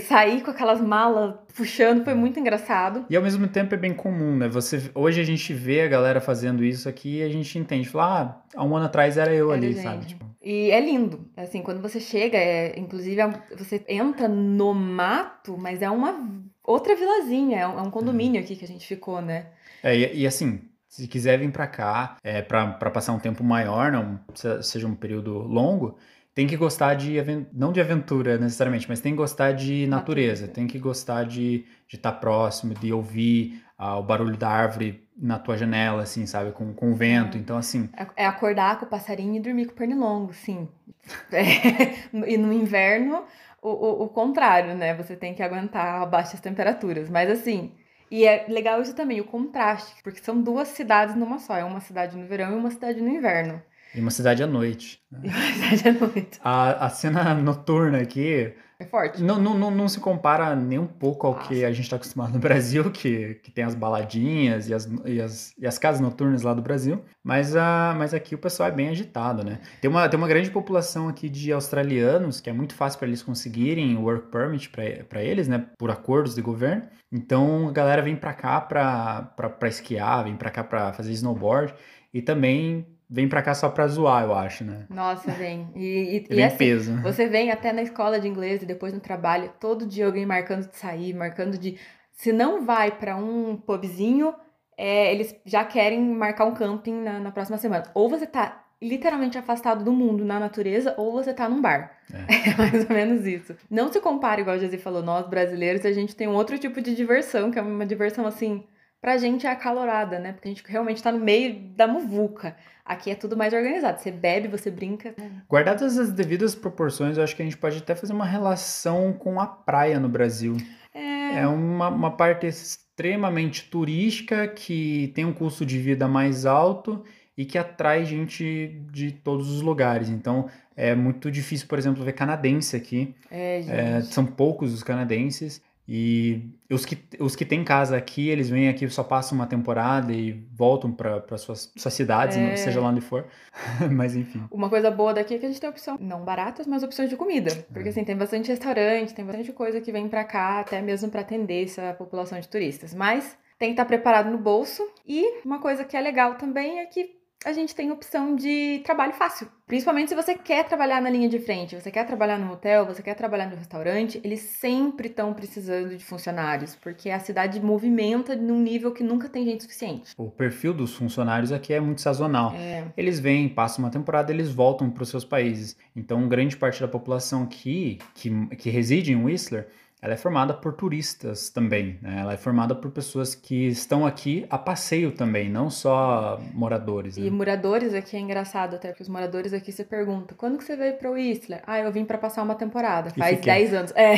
sair 0.00 0.42
com 0.42 0.50
aquelas 0.50 0.80
malas 0.80 1.34
puxando 1.54 2.04
foi 2.04 2.14
muito 2.14 2.38
engraçado. 2.38 3.04
E 3.08 3.16
ao 3.16 3.22
mesmo 3.22 3.46
tempo 3.48 3.74
é 3.74 3.78
bem 3.78 3.94
comum, 3.94 4.36
né? 4.36 4.48
Você, 4.48 4.90
hoje 4.94 5.20
a 5.20 5.24
gente 5.24 5.52
vê 5.52 5.82
a 5.82 5.88
galera 5.88 6.20
fazendo 6.20 6.64
isso 6.64 6.88
aqui 6.88 7.18
e 7.18 7.22
a 7.22 7.28
gente 7.28 7.58
entende. 7.58 7.88
Fala, 7.88 8.44
ah, 8.54 8.60
há 8.60 8.64
um 8.64 8.76
ano 8.76 8.86
atrás 8.86 9.16
era 9.16 9.34
eu 9.34 9.52
era 9.52 9.58
ali, 9.58 9.72
gente. 9.72 9.82
sabe? 9.82 10.06
Tipo... 10.06 10.26
E 10.42 10.70
é 10.70 10.80
lindo. 10.80 11.28
Assim, 11.36 11.62
quando 11.62 11.80
você 11.80 11.98
chega, 11.98 12.38
é, 12.38 12.78
inclusive 12.78 13.20
é 13.20 13.28
você 13.56 13.84
entra 13.88 14.28
no 14.28 14.72
mato, 14.72 15.56
mas 15.58 15.82
é 15.82 15.90
uma 15.90 16.14
outra 16.62 16.94
vilazinha, 16.94 17.58
é 17.58 17.66
um, 17.66 17.78
é 17.78 17.82
um 17.82 17.90
condomínio 17.90 18.40
aqui 18.40 18.54
que 18.54 18.64
a 18.64 18.68
gente 18.68 18.86
ficou, 18.86 19.20
né? 19.20 19.46
É, 19.82 19.96
e, 19.96 20.22
e 20.22 20.26
assim, 20.26 20.60
se 20.88 21.06
quiser 21.08 21.38
vir 21.38 21.50
para 21.50 21.66
cá, 21.66 22.16
é, 22.22 22.42
para 22.42 22.90
passar 22.90 23.12
um 23.12 23.18
tempo 23.18 23.42
maior, 23.42 23.90
não 23.90 24.20
seja 24.62 24.86
um 24.86 24.94
período 24.94 25.32
longo, 25.38 25.96
tem 26.36 26.46
que 26.46 26.54
gostar 26.54 26.92
de, 26.92 27.16
não 27.50 27.72
de 27.72 27.80
aventura 27.80 28.36
necessariamente, 28.36 28.86
mas 28.86 29.00
tem 29.00 29.12
que 29.12 29.16
gostar 29.16 29.52
de 29.52 29.86
natureza, 29.86 30.42
natureza. 30.42 30.48
tem 30.48 30.66
que 30.66 30.78
gostar 30.78 31.24
de 31.24 31.64
estar 31.90 32.12
tá 32.12 32.18
próximo, 32.18 32.74
de 32.74 32.92
ouvir 32.92 33.64
ah, 33.78 33.96
o 33.96 34.02
barulho 34.02 34.36
da 34.36 34.50
árvore 34.50 35.02
na 35.16 35.38
tua 35.38 35.56
janela, 35.56 36.02
assim, 36.02 36.26
sabe, 36.26 36.52
com, 36.52 36.74
com 36.74 36.92
o 36.92 36.94
vento, 36.94 37.38
é. 37.38 37.40
então 37.40 37.56
assim... 37.56 37.88
É, 37.96 38.24
é 38.24 38.26
acordar 38.26 38.78
com 38.78 38.84
o 38.84 38.88
passarinho 38.88 39.36
e 39.36 39.40
dormir 39.40 39.64
com 39.64 39.72
o 39.72 39.76
pernilongo, 39.76 40.34
sim. 40.34 40.68
É, 41.32 42.30
e 42.30 42.36
no 42.36 42.52
inverno, 42.52 43.24
o, 43.62 43.70
o, 43.70 44.02
o 44.04 44.08
contrário, 44.10 44.74
né, 44.74 44.92
você 44.92 45.16
tem 45.16 45.32
que 45.32 45.42
aguentar 45.42 46.06
baixas 46.08 46.38
temperaturas, 46.38 47.08
mas 47.08 47.30
assim... 47.30 47.72
E 48.08 48.24
é 48.24 48.44
legal 48.46 48.80
isso 48.80 48.94
também, 48.94 49.20
o 49.20 49.24
contraste, 49.24 50.00
porque 50.04 50.22
são 50.22 50.40
duas 50.40 50.68
cidades 50.68 51.16
numa 51.16 51.40
só. 51.40 51.56
É 51.56 51.64
uma 51.64 51.80
cidade 51.80 52.16
no 52.16 52.24
verão 52.24 52.52
e 52.52 52.54
uma 52.54 52.70
cidade 52.70 53.00
no 53.00 53.08
inverno. 53.08 53.60
E 53.96 54.00
uma 54.00 54.10
cidade 54.10 54.42
à 54.42 54.46
noite. 54.46 55.00
Né? 55.10 55.20
Uma 55.24 55.70
cidade 55.74 55.88
à 55.88 55.92
noite. 56.06 56.40
A, 56.44 56.86
a 56.86 56.88
cena 56.90 57.34
noturna 57.34 57.98
aqui. 57.98 58.52
É 58.78 58.84
forte. 58.84 59.22
Não, 59.22 59.38
não, 59.38 59.58
não, 59.58 59.70
não 59.70 59.88
se 59.88 59.98
compara 59.98 60.54
nem 60.54 60.78
um 60.78 60.86
pouco 60.86 61.26
ao 61.26 61.32
Nossa. 61.32 61.48
que 61.48 61.64
a 61.64 61.72
gente 61.72 61.84
está 61.84 61.96
acostumado 61.96 62.34
no 62.34 62.38
Brasil, 62.40 62.90
que, 62.90 63.36
que 63.36 63.50
tem 63.50 63.64
as 63.64 63.74
baladinhas 63.74 64.68
e 64.68 64.74
as, 64.74 64.86
e, 65.06 65.18
as, 65.18 65.54
e 65.58 65.66
as 65.66 65.78
casas 65.78 65.98
noturnas 65.98 66.42
lá 66.42 66.52
do 66.52 66.60
Brasil. 66.60 67.02
Mas, 67.24 67.56
a, 67.56 67.94
mas 67.96 68.12
aqui 68.12 68.34
o 68.34 68.38
pessoal 68.38 68.68
é 68.68 68.72
bem 68.72 68.90
agitado, 68.90 69.42
né? 69.42 69.60
Tem 69.80 69.90
uma, 69.90 70.06
tem 70.10 70.18
uma 70.18 70.28
grande 70.28 70.50
população 70.50 71.08
aqui 71.08 71.30
de 71.30 71.50
australianos, 71.50 72.38
que 72.38 72.50
é 72.50 72.52
muito 72.52 72.74
fácil 72.74 72.98
para 72.98 73.08
eles 73.08 73.22
conseguirem 73.22 73.96
o 73.96 74.02
work 74.02 74.30
permit 74.30 74.70
para 75.08 75.22
eles, 75.22 75.48
né? 75.48 75.64
Por 75.78 75.90
acordos 75.90 76.34
de 76.34 76.42
governo. 76.42 76.82
Então 77.10 77.68
a 77.68 77.72
galera 77.72 78.02
vem 78.02 78.14
para 78.14 78.34
cá 78.34 78.60
para 78.60 79.68
esquiar, 79.68 80.24
vem 80.24 80.36
para 80.36 80.50
cá 80.50 80.62
para 80.62 80.92
fazer 80.92 81.12
snowboard. 81.12 81.72
E 82.12 82.20
também 82.20 82.86
vem 83.08 83.28
pra 83.28 83.42
cá 83.42 83.54
só 83.54 83.68
pra 83.68 83.86
zoar, 83.86 84.24
eu 84.24 84.34
acho, 84.34 84.64
né? 84.64 84.86
Nossa, 84.90 85.30
vem. 85.32 85.68
E, 85.74 86.16
e, 86.16 86.20
vem 86.28 86.38
e 86.38 86.42
assim, 86.42 86.56
peso. 86.56 87.02
Você 87.02 87.26
vem 87.26 87.50
até 87.50 87.72
na 87.72 87.82
escola 87.82 88.20
de 88.20 88.28
inglês 88.28 88.62
e 88.62 88.66
depois 88.66 88.92
no 88.92 89.00
trabalho, 89.00 89.52
todo 89.60 89.86
dia 89.86 90.06
alguém 90.06 90.26
marcando 90.26 90.68
de 90.68 90.76
sair, 90.76 91.14
marcando 91.14 91.56
de. 91.58 91.78
Se 92.12 92.32
não 92.32 92.64
vai 92.64 92.90
para 92.90 93.16
um 93.16 93.56
pubzinho, 93.56 94.34
é, 94.76 95.12
eles 95.12 95.34
já 95.44 95.64
querem 95.64 96.00
marcar 96.00 96.46
um 96.46 96.54
camping 96.54 97.02
na, 97.02 97.20
na, 97.20 97.30
próxima 97.30 97.58
semana. 97.58 97.84
Ou 97.94 98.08
você 98.08 98.26
tá 98.26 98.64
literalmente 98.80 99.38
afastado 99.38 99.84
do 99.84 99.92
mundo, 99.92 100.24
na 100.24 100.38
natureza, 100.38 100.94
ou 100.98 101.12
você 101.12 101.32
tá 101.32 101.48
num 101.48 101.60
bar. 101.60 101.98
É, 102.12 102.50
é 102.50 102.56
mais 102.56 102.88
ou 102.88 102.94
menos 102.94 103.26
isso. 103.26 103.54
Não 103.70 103.92
se 103.92 104.00
compara, 104.00 104.40
igual 104.40 104.56
a 104.56 104.58
Jazzy 104.58 104.78
falou, 104.78 105.02
nós 105.02 105.28
brasileiros, 105.28 105.84
a 105.84 105.92
gente 105.92 106.16
tem 106.16 106.28
um 106.28 106.34
outro 106.34 106.58
tipo 106.58 106.80
de 106.80 106.94
diversão, 106.94 107.50
que 107.50 107.58
é 107.58 107.62
uma 107.62 107.86
diversão 107.86 108.26
assim 108.26 108.64
pra 109.06 109.18
gente 109.18 109.46
é 109.46 109.50
acalorada, 109.50 110.18
né? 110.18 110.32
Porque 110.32 110.48
a 110.48 110.50
gente 110.50 110.64
realmente 110.66 111.00
tá 111.00 111.12
no 111.12 111.20
meio 111.20 111.54
da 111.76 111.86
muvuca. 111.86 112.56
Aqui 112.84 113.08
é 113.08 113.14
tudo 113.14 113.36
mais 113.36 113.54
organizado. 113.54 114.00
Você 114.00 114.10
bebe, 114.10 114.48
você 114.48 114.68
brinca. 114.68 115.14
Guardadas 115.48 115.96
as 115.96 116.10
devidas 116.10 116.56
proporções, 116.56 117.16
eu 117.16 117.22
acho 117.22 117.36
que 117.36 117.40
a 117.40 117.44
gente 117.44 117.56
pode 117.56 117.78
até 117.78 117.94
fazer 117.94 118.12
uma 118.12 118.26
relação 118.26 119.12
com 119.12 119.40
a 119.40 119.46
praia 119.46 120.00
no 120.00 120.08
Brasil. 120.08 120.56
É, 120.92 121.42
é 121.42 121.46
uma, 121.46 121.88
uma 121.88 122.10
parte 122.16 122.48
extremamente 122.48 123.70
turística 123.70 124.48
que 124.48 125.12
tem 125.14 125.24
um 125.24 125.32
custo 125.32 125.64
de 125.64 125.78
vida 125.78 126.08
mais 126.08 126.44
alto 126.44 127.04
e 127.38 127.44
que 127.44 127.58
atrai 127.58 128.04
gente 128.04 128.76
de 128.90 129.12
todos 129.12 129.48
os 129.48 129.60
lugares. 129.60 130.08
Então, 130.08 130.48
é 130.76 130.96
muito 130.96 131.30
difícil, 131.30 131.68
por 131.68 131.78
exemplo, 131.78 132.02
ver 132.02 132.12
canadense 132.12 132.74
aqui. 132.74 133.14
É, 133.30 133.60
é, 133.68 134.00
são 134.00 134.26
poucos 134.26 134.74
os 134.74 134.82
canadenses. 134.82 135.62
E 135.88 136.50
os 136.70 136.84
que, 136.84 136.98
os 137.20 137.36
que 137.36 137.44
têm 137.44 137.62
casa 137.62 137.96
aqui, 137.96 138.28
eles 138.28 138.50
vêm 138.50 138.68
aqui, 138.68 138.88
só 138.88 139.04
passam 139.04 139.38
uma 139.38 139.46
temporada 139.46 140.12
e 140.12 140.32
voltam 140.52 140.90
para 140.90 141.38
suas, 141.38 141.72
suas 141.76 141.94
cidades, 141.94 142.36
é... 142.36 142.56
seja 142.56 142.80
lá 142.80 142.88
onde 142.88 143.00
for. 143.00 143.26
mas 143.92 144.16
enfim. 144.16 144.42
Uma 144.50 144.68
coisa 144.68 144.90
boa 144.90 145.14
daqui 145.14 145.34
é 145.34 145.38
que 145.38 145.46
a 145.46 145.48
gente 145.48 145.60
tem 145.60 145.70
opção, 145.70 145.96
não 146.00 146.24
baratas, 146.24 146.66
mas 146.66 146.82
opções 146.82 147.08
de 147.08 147.16
comida. 147.16 147.54
Porque 147.72 147.88
é. 147.88 147.92
assim, 147.92 148.04
tem 148.04 148.16
bastante 148.16 148.48
restaurante, 148.48 149.14
tem 149.14 149.24
bastante 149.24 149.52
coisa 149.52 149.80
que 149.80 149.92
vem 149.92 150.08
para 150.08 150.24
cá, 150.24 150.60
até 150.60 150.82
mesmo 150.82 151.08
para 151.08 151.20
atender 151.20 151.64
essa 151.64 151.94
população 151.94 152.40
de 152.40 152.48
turistas. 152.48 152.92
Mas 152.92 153.38
tem 153.58 153.68
que 153.68 153.72
estar 153.74 153.84
preparado 153.84 154.30
no 154.30 154.38
bolso. 154.38 154.82
E 155.06 155.40
uma 155.44 155.60
coisa 155.60 155.84
que 155.84 155.96
é 155.96 156.00
legal 156.00 156.34
também 156.34 156.80
é 156.80 156.86
que 156.86 157.15
a 157.44 157.52
gente 157.52 157.74
tem 157.74 157.90
opção 157.90 158.34
de 158.34 158.80
trabalho 158.84 159.12
fácil. 159.12 159.48
Principalmente 159.66 160.08
se 160.08 160.14
você 160.14 160.34
quer 160.34 160.64
trabalhar 160.64 161.00
na 161.02 161.10
linha 161.10 161.28
de 161.28 161.38
frente, 161.38 161.74
você 161.74 161.90
quer 161.90 162.06
trabalhar 162.06 162.38
no 162.38 162.52
hotel, 162.52 162.86
você 162.86 163.02
quer 163.02 163.14
trabalhar 163.14 163.48
no 163.48 163.56
restaurante, 163.56 164.20
eles 164.24 164.40
sempre 164.40 165.08
estão 165.08 165.34
precisando 165.34 165.96
de 165.96 166.04
funcionários, 166.04 166.76
porque 166.76 167.10
a 167.10 167.18
cidade 167.18 167.60
movimenta 167.60 168.34
num 168.34 168.60
nível 168.60 168.92
que 168.92 169.02
nunca 169.02 169.28
tem 169.28 169.44
gente 169.44 169.64
suficiente. 169.64 170.12
O 170.16 170.30
perfil 170.30 170.72
dos 170.72 170.94
funcionários 170.94 171.52
aqui 171.52 171.72
é 171.72 171.80
muito 171.80 172.00
sazonal. 172.00 172.52
É. 172.54 172.84
Eles 172.96 173.18
vêm, 173.20 173.48
passam 173.48 173.84
uma 173.84 173.90
temporada, 173.90 174.32
eles 174.32 174.50
voltam 174.50 174.90
para 174.90 175.02
os 175.02 175.08
seus 175.08 175.24
países. 175.24 175.76
Então, 175.94 176.28
grande 176.28 176.56
parte 176.56 176.80
da 176.80 176.88
população 176.88 177.42
aqui, 177.42 177.98
que, 178.14 178.30
que 178.56 178.70
reside 178.70 179.12
em 179.12 179.24
Whistler, 179.24 179.68
ela 180.06 180.14
é 180.14 180.16
formada 180.16 180.54
por 180.54 180.72
turistas 180.72 181.50
também, 181.50 181.98
né? 182.00 182.20
Ela 182.20 182.34
é 182.34 182.36
formada 182.36 182.76
por 182.76 182.92
pessoas 182.92 183.34
que 183.34 183.66
estão 183.66 184.06
aqui 184.06 184.46
a 184.48 184.56
passeio 184.56 185.10
também, 185.10 185.50
não 185.50 185.68
só 185.68 186.40
moradores. 186.54 187.16
Né? 187.16 187.26
E 187.26 187.30
moradores 187.30 187.92
aqui 187.92 188.16
é 188.16 188.20
engraçado 188.20 188.76
até, 188.76 188.90
porque 188.90 189.02
os 189.02 189.08
moradores 189.08 189.52
aqui 189.52 189.72
se 189.72 189.82
perguntam, 189.82 190.36
quando 190.36 190.58
que 190.58 190.64
você 190.64 190.76
veio 190.76 190.94
para 190.94 191.10
o 191.10 191.14
Whistler? 191.14 191.60
Ah, 191.66 191.80
eu 191.80 191.90
vim 191.90 192.04
para 192.04 192.16
passar 192.18 192.44
uma 192.44 192.54
temporada, 192.54 193.10
faz 193.10 193.40
10 193.40 193.74
anos. 193.74 193.92
É, 193.96 194.14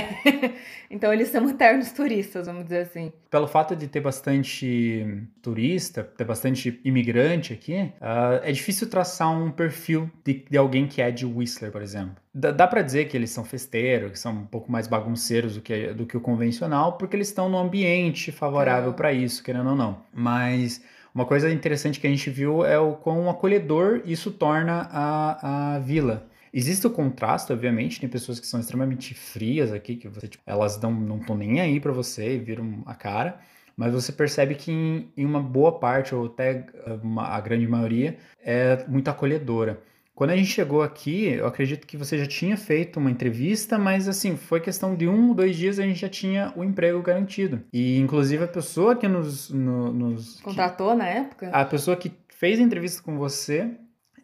então 0.90 1.10
eles 1.10 1.28
são 1.28 1.48
eternos 1.48 1.90
turistas, 1.90 2.46
vamos 2.46 2.64
dizer 2.64 2.80
assim. 2.80 3.10
Pelo 3.30 3.46
fato 3.46 3.74
de 3.74 3.88
ter 3.88 4.00
bastante 4.00 5.26
turista, 5.40 6.04
ter 6.04 6.24
bastante 6.24 6.78
imigrante 6.84 7.54
aqui, 7.54 7.90
uh, 7.98 8.42
é 8.42 8.52
difícil 8.52 8.90
traçar 8.90 9.30
um 9.30 9.50
perfil 9.50 10.10
de, 10.22 10.44
de 10.50 10.58
alguém 10.58 10.86
que 10.86 11.00
é 11.00 11.10
de 11.10 11.24
Whistler, 11.24 11.72
por 11.72 11.80
exemplo. 11.80 12.16
Dá, 12.38 12.52
dá 12.52 12.68
para 12.68 12.82
dizer 12.82 13.08
que 13.08 13.16
eles 13.16 13.30
são 13.30 13.44
festeiros, 13.44 14.12
que 14.12 14.18
são 14.18 14.32
um 14.32 14.46
pouco 14.46 14.70
mais 14.70 14.86
bagunceiros 14.86 15.56
do 15.56 15.60
que, 15.60 15.92
do 15.92 16.06
que 16.06 16.16
o 16.16 16.20
convencional, 16.20 16.96
porque 16.96 17.16
eles 17.16 17.28
estão 17.28 17.48
no 17.48 17.58
ambiente 17.58 18.30
favorável 18.30 18.94
para 18.94 19.12
isso, 19.12 19.42
querendo 19.42 19.70
ou 19.70 19.76
não. 19.76 20.04
Mas 20.12 20.80
uma 21.12 21.26
coisa 21.26 21.50
interessante 21.50 21.98
que 21.98 22.06
a 22.06 22.10
gente 22.10 22.30
viu 22.30 22.64
é 22.64 22.78
o 22.78 22.94
quão 22.94 23.28
acolhedor 23.28 24.02
isso 24.04 24.30
torna 24.30 24.88
a, 24.92 25.74
a 25.74 25.78
vila. 25.80 26.28
Existe 26.52 26.86
o 26.86 26.90
contraste, 26.90 27.52
obviamente, 27.52 27.98
tem 27.98 28.08
pessoas 28.08 28.38
que 28.38 28.46
são 28.46 28.60
extremamente 28.60 29.14
frias 29.14 29.72
aqui, 29.72 29.96
que 29.96 30.08
você, 30.08 30.28
tipo, 30.28 30.42
elas 30.46 30.80
não 30.80 31.18
estão 31.18 31.36
nem 31.36 31.60
aí 31.60 31.80
para 31.80 31.92
você 31.92 32.36
e 32.36 32.38
viram 32.38 32.82
a 32.86 32.94
cara, 32.94 33.40
mas 33.76 33.92
você 33.92 34.12
percebe 34.12 34.54
que 34.54 34.70
em, 34.70 35.12
em 35.16 35.26
uma 35.26 35.40
boa 35.42 35.78
parte, 35.78 36.14
ou 36.14 36.26
até 36.26 36.66
uma, 37.02 37.26
a 37.28 37.40
grande 37.40 37.66
maioria, 37.66 38.16
é 38.44 38.84
muito 38.86 39.08
acolhedora. 39.08 39.80
Quando 40.18 40.30
a 40.30 40.36
gente 40.36 40.50
chegou 40.50 40.82
aqui, 40.82 41.26
eu 41.26 41.46
acredito 41.46 41.86
que 41.86 41.96
você 41.96 42.18
já 42.18 42.26
tinha 42.26 42.56
feito 42.56 42.98
uma 42.98 43.08
entrevista, 43.08 43.78
mas 43.78 44.08
assim, 44.08 44.36
foi 44.36 44.60
questão 44.60 44.96
de 44.96 45.06
um 45.06 45.28
ou 45.28 45.34
dois 45.34 45.54
dias 45.54 45.78
a 45.78 45.84
gente 45.84 46.00
já 46.00 46.08
tinha 46.08 46.52
o 46.56 46.64
emprego 46.64 47.00
garantido. 47.00 47.62
E 47.72 48.00
inclusive 48.00 48.42
a 48.42 48.48
pessoa 48.48 48.96
que 48.96 49.06
nos. 49.06 49.48
No, 49.48 49.92
nos 49.92 50.40
Contratou 50.40 50.90
que, 50.90 50.96
na 50.96 51.06
época? 51.06 51.50
A 51.50 51.64
pessoa 51.64 51.96
que 51.96 52.10
fez 52.30 52.58
a 52.58 52.62
entrevista 52.64 53.00
com 53.00 53.16
você 53.16 53.70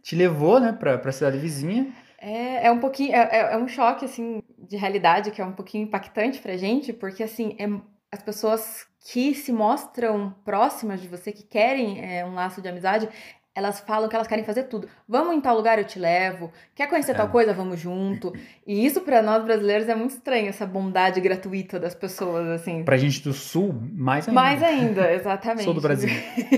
te 0.02 0.16
levou, 0.16 0.58
né, 0.58 0.72
pra, 0.72 0.98
pra 0.98 1.12
cidade 1.12 1.38
vizinha. 1.38 1.92
É, 2.18 2.66
é 2.66 2.72
um 2.72 2.80
pouquinho. 2.80 3.14
É, 3.14 3.28
é, 3.30 3.54
é 3.54 3.56
um 3.56 3.68
choque, 3.68 4.04
assim, 4.04 4.42
de 4.68 4.76
realidade 4.76 5.30
que 5.30 5.40
é 5.40 5.44
um 5.44 5.52
pouquinho 5.52 5.84
impactante 5.84 6.40
pra 6.40 6.56
gente, 6.56 6.92
porque 6.92 7.22
assim, 7.22 7.54
é, 7.56 7.68
as 8.10 8.20
pessoas 8.20 8.84
que 8.98 9.32
se 9.32 9.52
mostram 9.52 10.34
próximas 10.44 11.00
de 11.00 11.06
você, 11.06 11.30
que 11.30 11.44
querem 11.44 12.04
é, 12.04 12.26
um 12.26 12.34
laço 12.34 12.60
de 12.60 12.68
amizade, 12.68 13.08
elas 13.54 13.78
falam 13.80 14.08
que 14.08 14.16
elas 14.16 14.26
querem 14.26 14.44
fazer 14.44 14.64
tudo. 14.64 14.88
Vamos 15.08 15.34
em 15.36 15.40
tal 15.40 15.56
lugar, 15.56 15.78
eu 15.78 15.84
te 15.84 15.98
levo. 15.98 16.50
Quer 16.74 16.88
conhecer 16.88 17.12
é. 17.12 17.14
tal 17.14 17.28
coisa? 17.28 17.54
Vamos 17.54 17.78
junto. 17.78 18.32
E 18.66 18.84
isso 18.84 19.00
para 19.02 19.22
nós 19.22 19.44
brasileiros 19.44 19.88
é 19.88 19.94
muito 19.94 20.10
estranho, 20.10 20.48
essa 20.48 20.66
bondade 20.66 21.20
gratuita 21.20 21.78
das 21.78 21.94
pessoas, 21.94 22.48
assim. 22.48 22.82
Pra 22.82 22.96
gente 22.96 23.22
do 23.22 23.32
sul, 23.32 23.72
mais 23.92 24.28
ainda. 24.28 24.40
Mais 24.40 24.62
ainda, 24.62 25.10
exatamente. 25.14 25.64
sul 25.64 25.74
do 25.74 25.80
Brasil. 25.80 26.10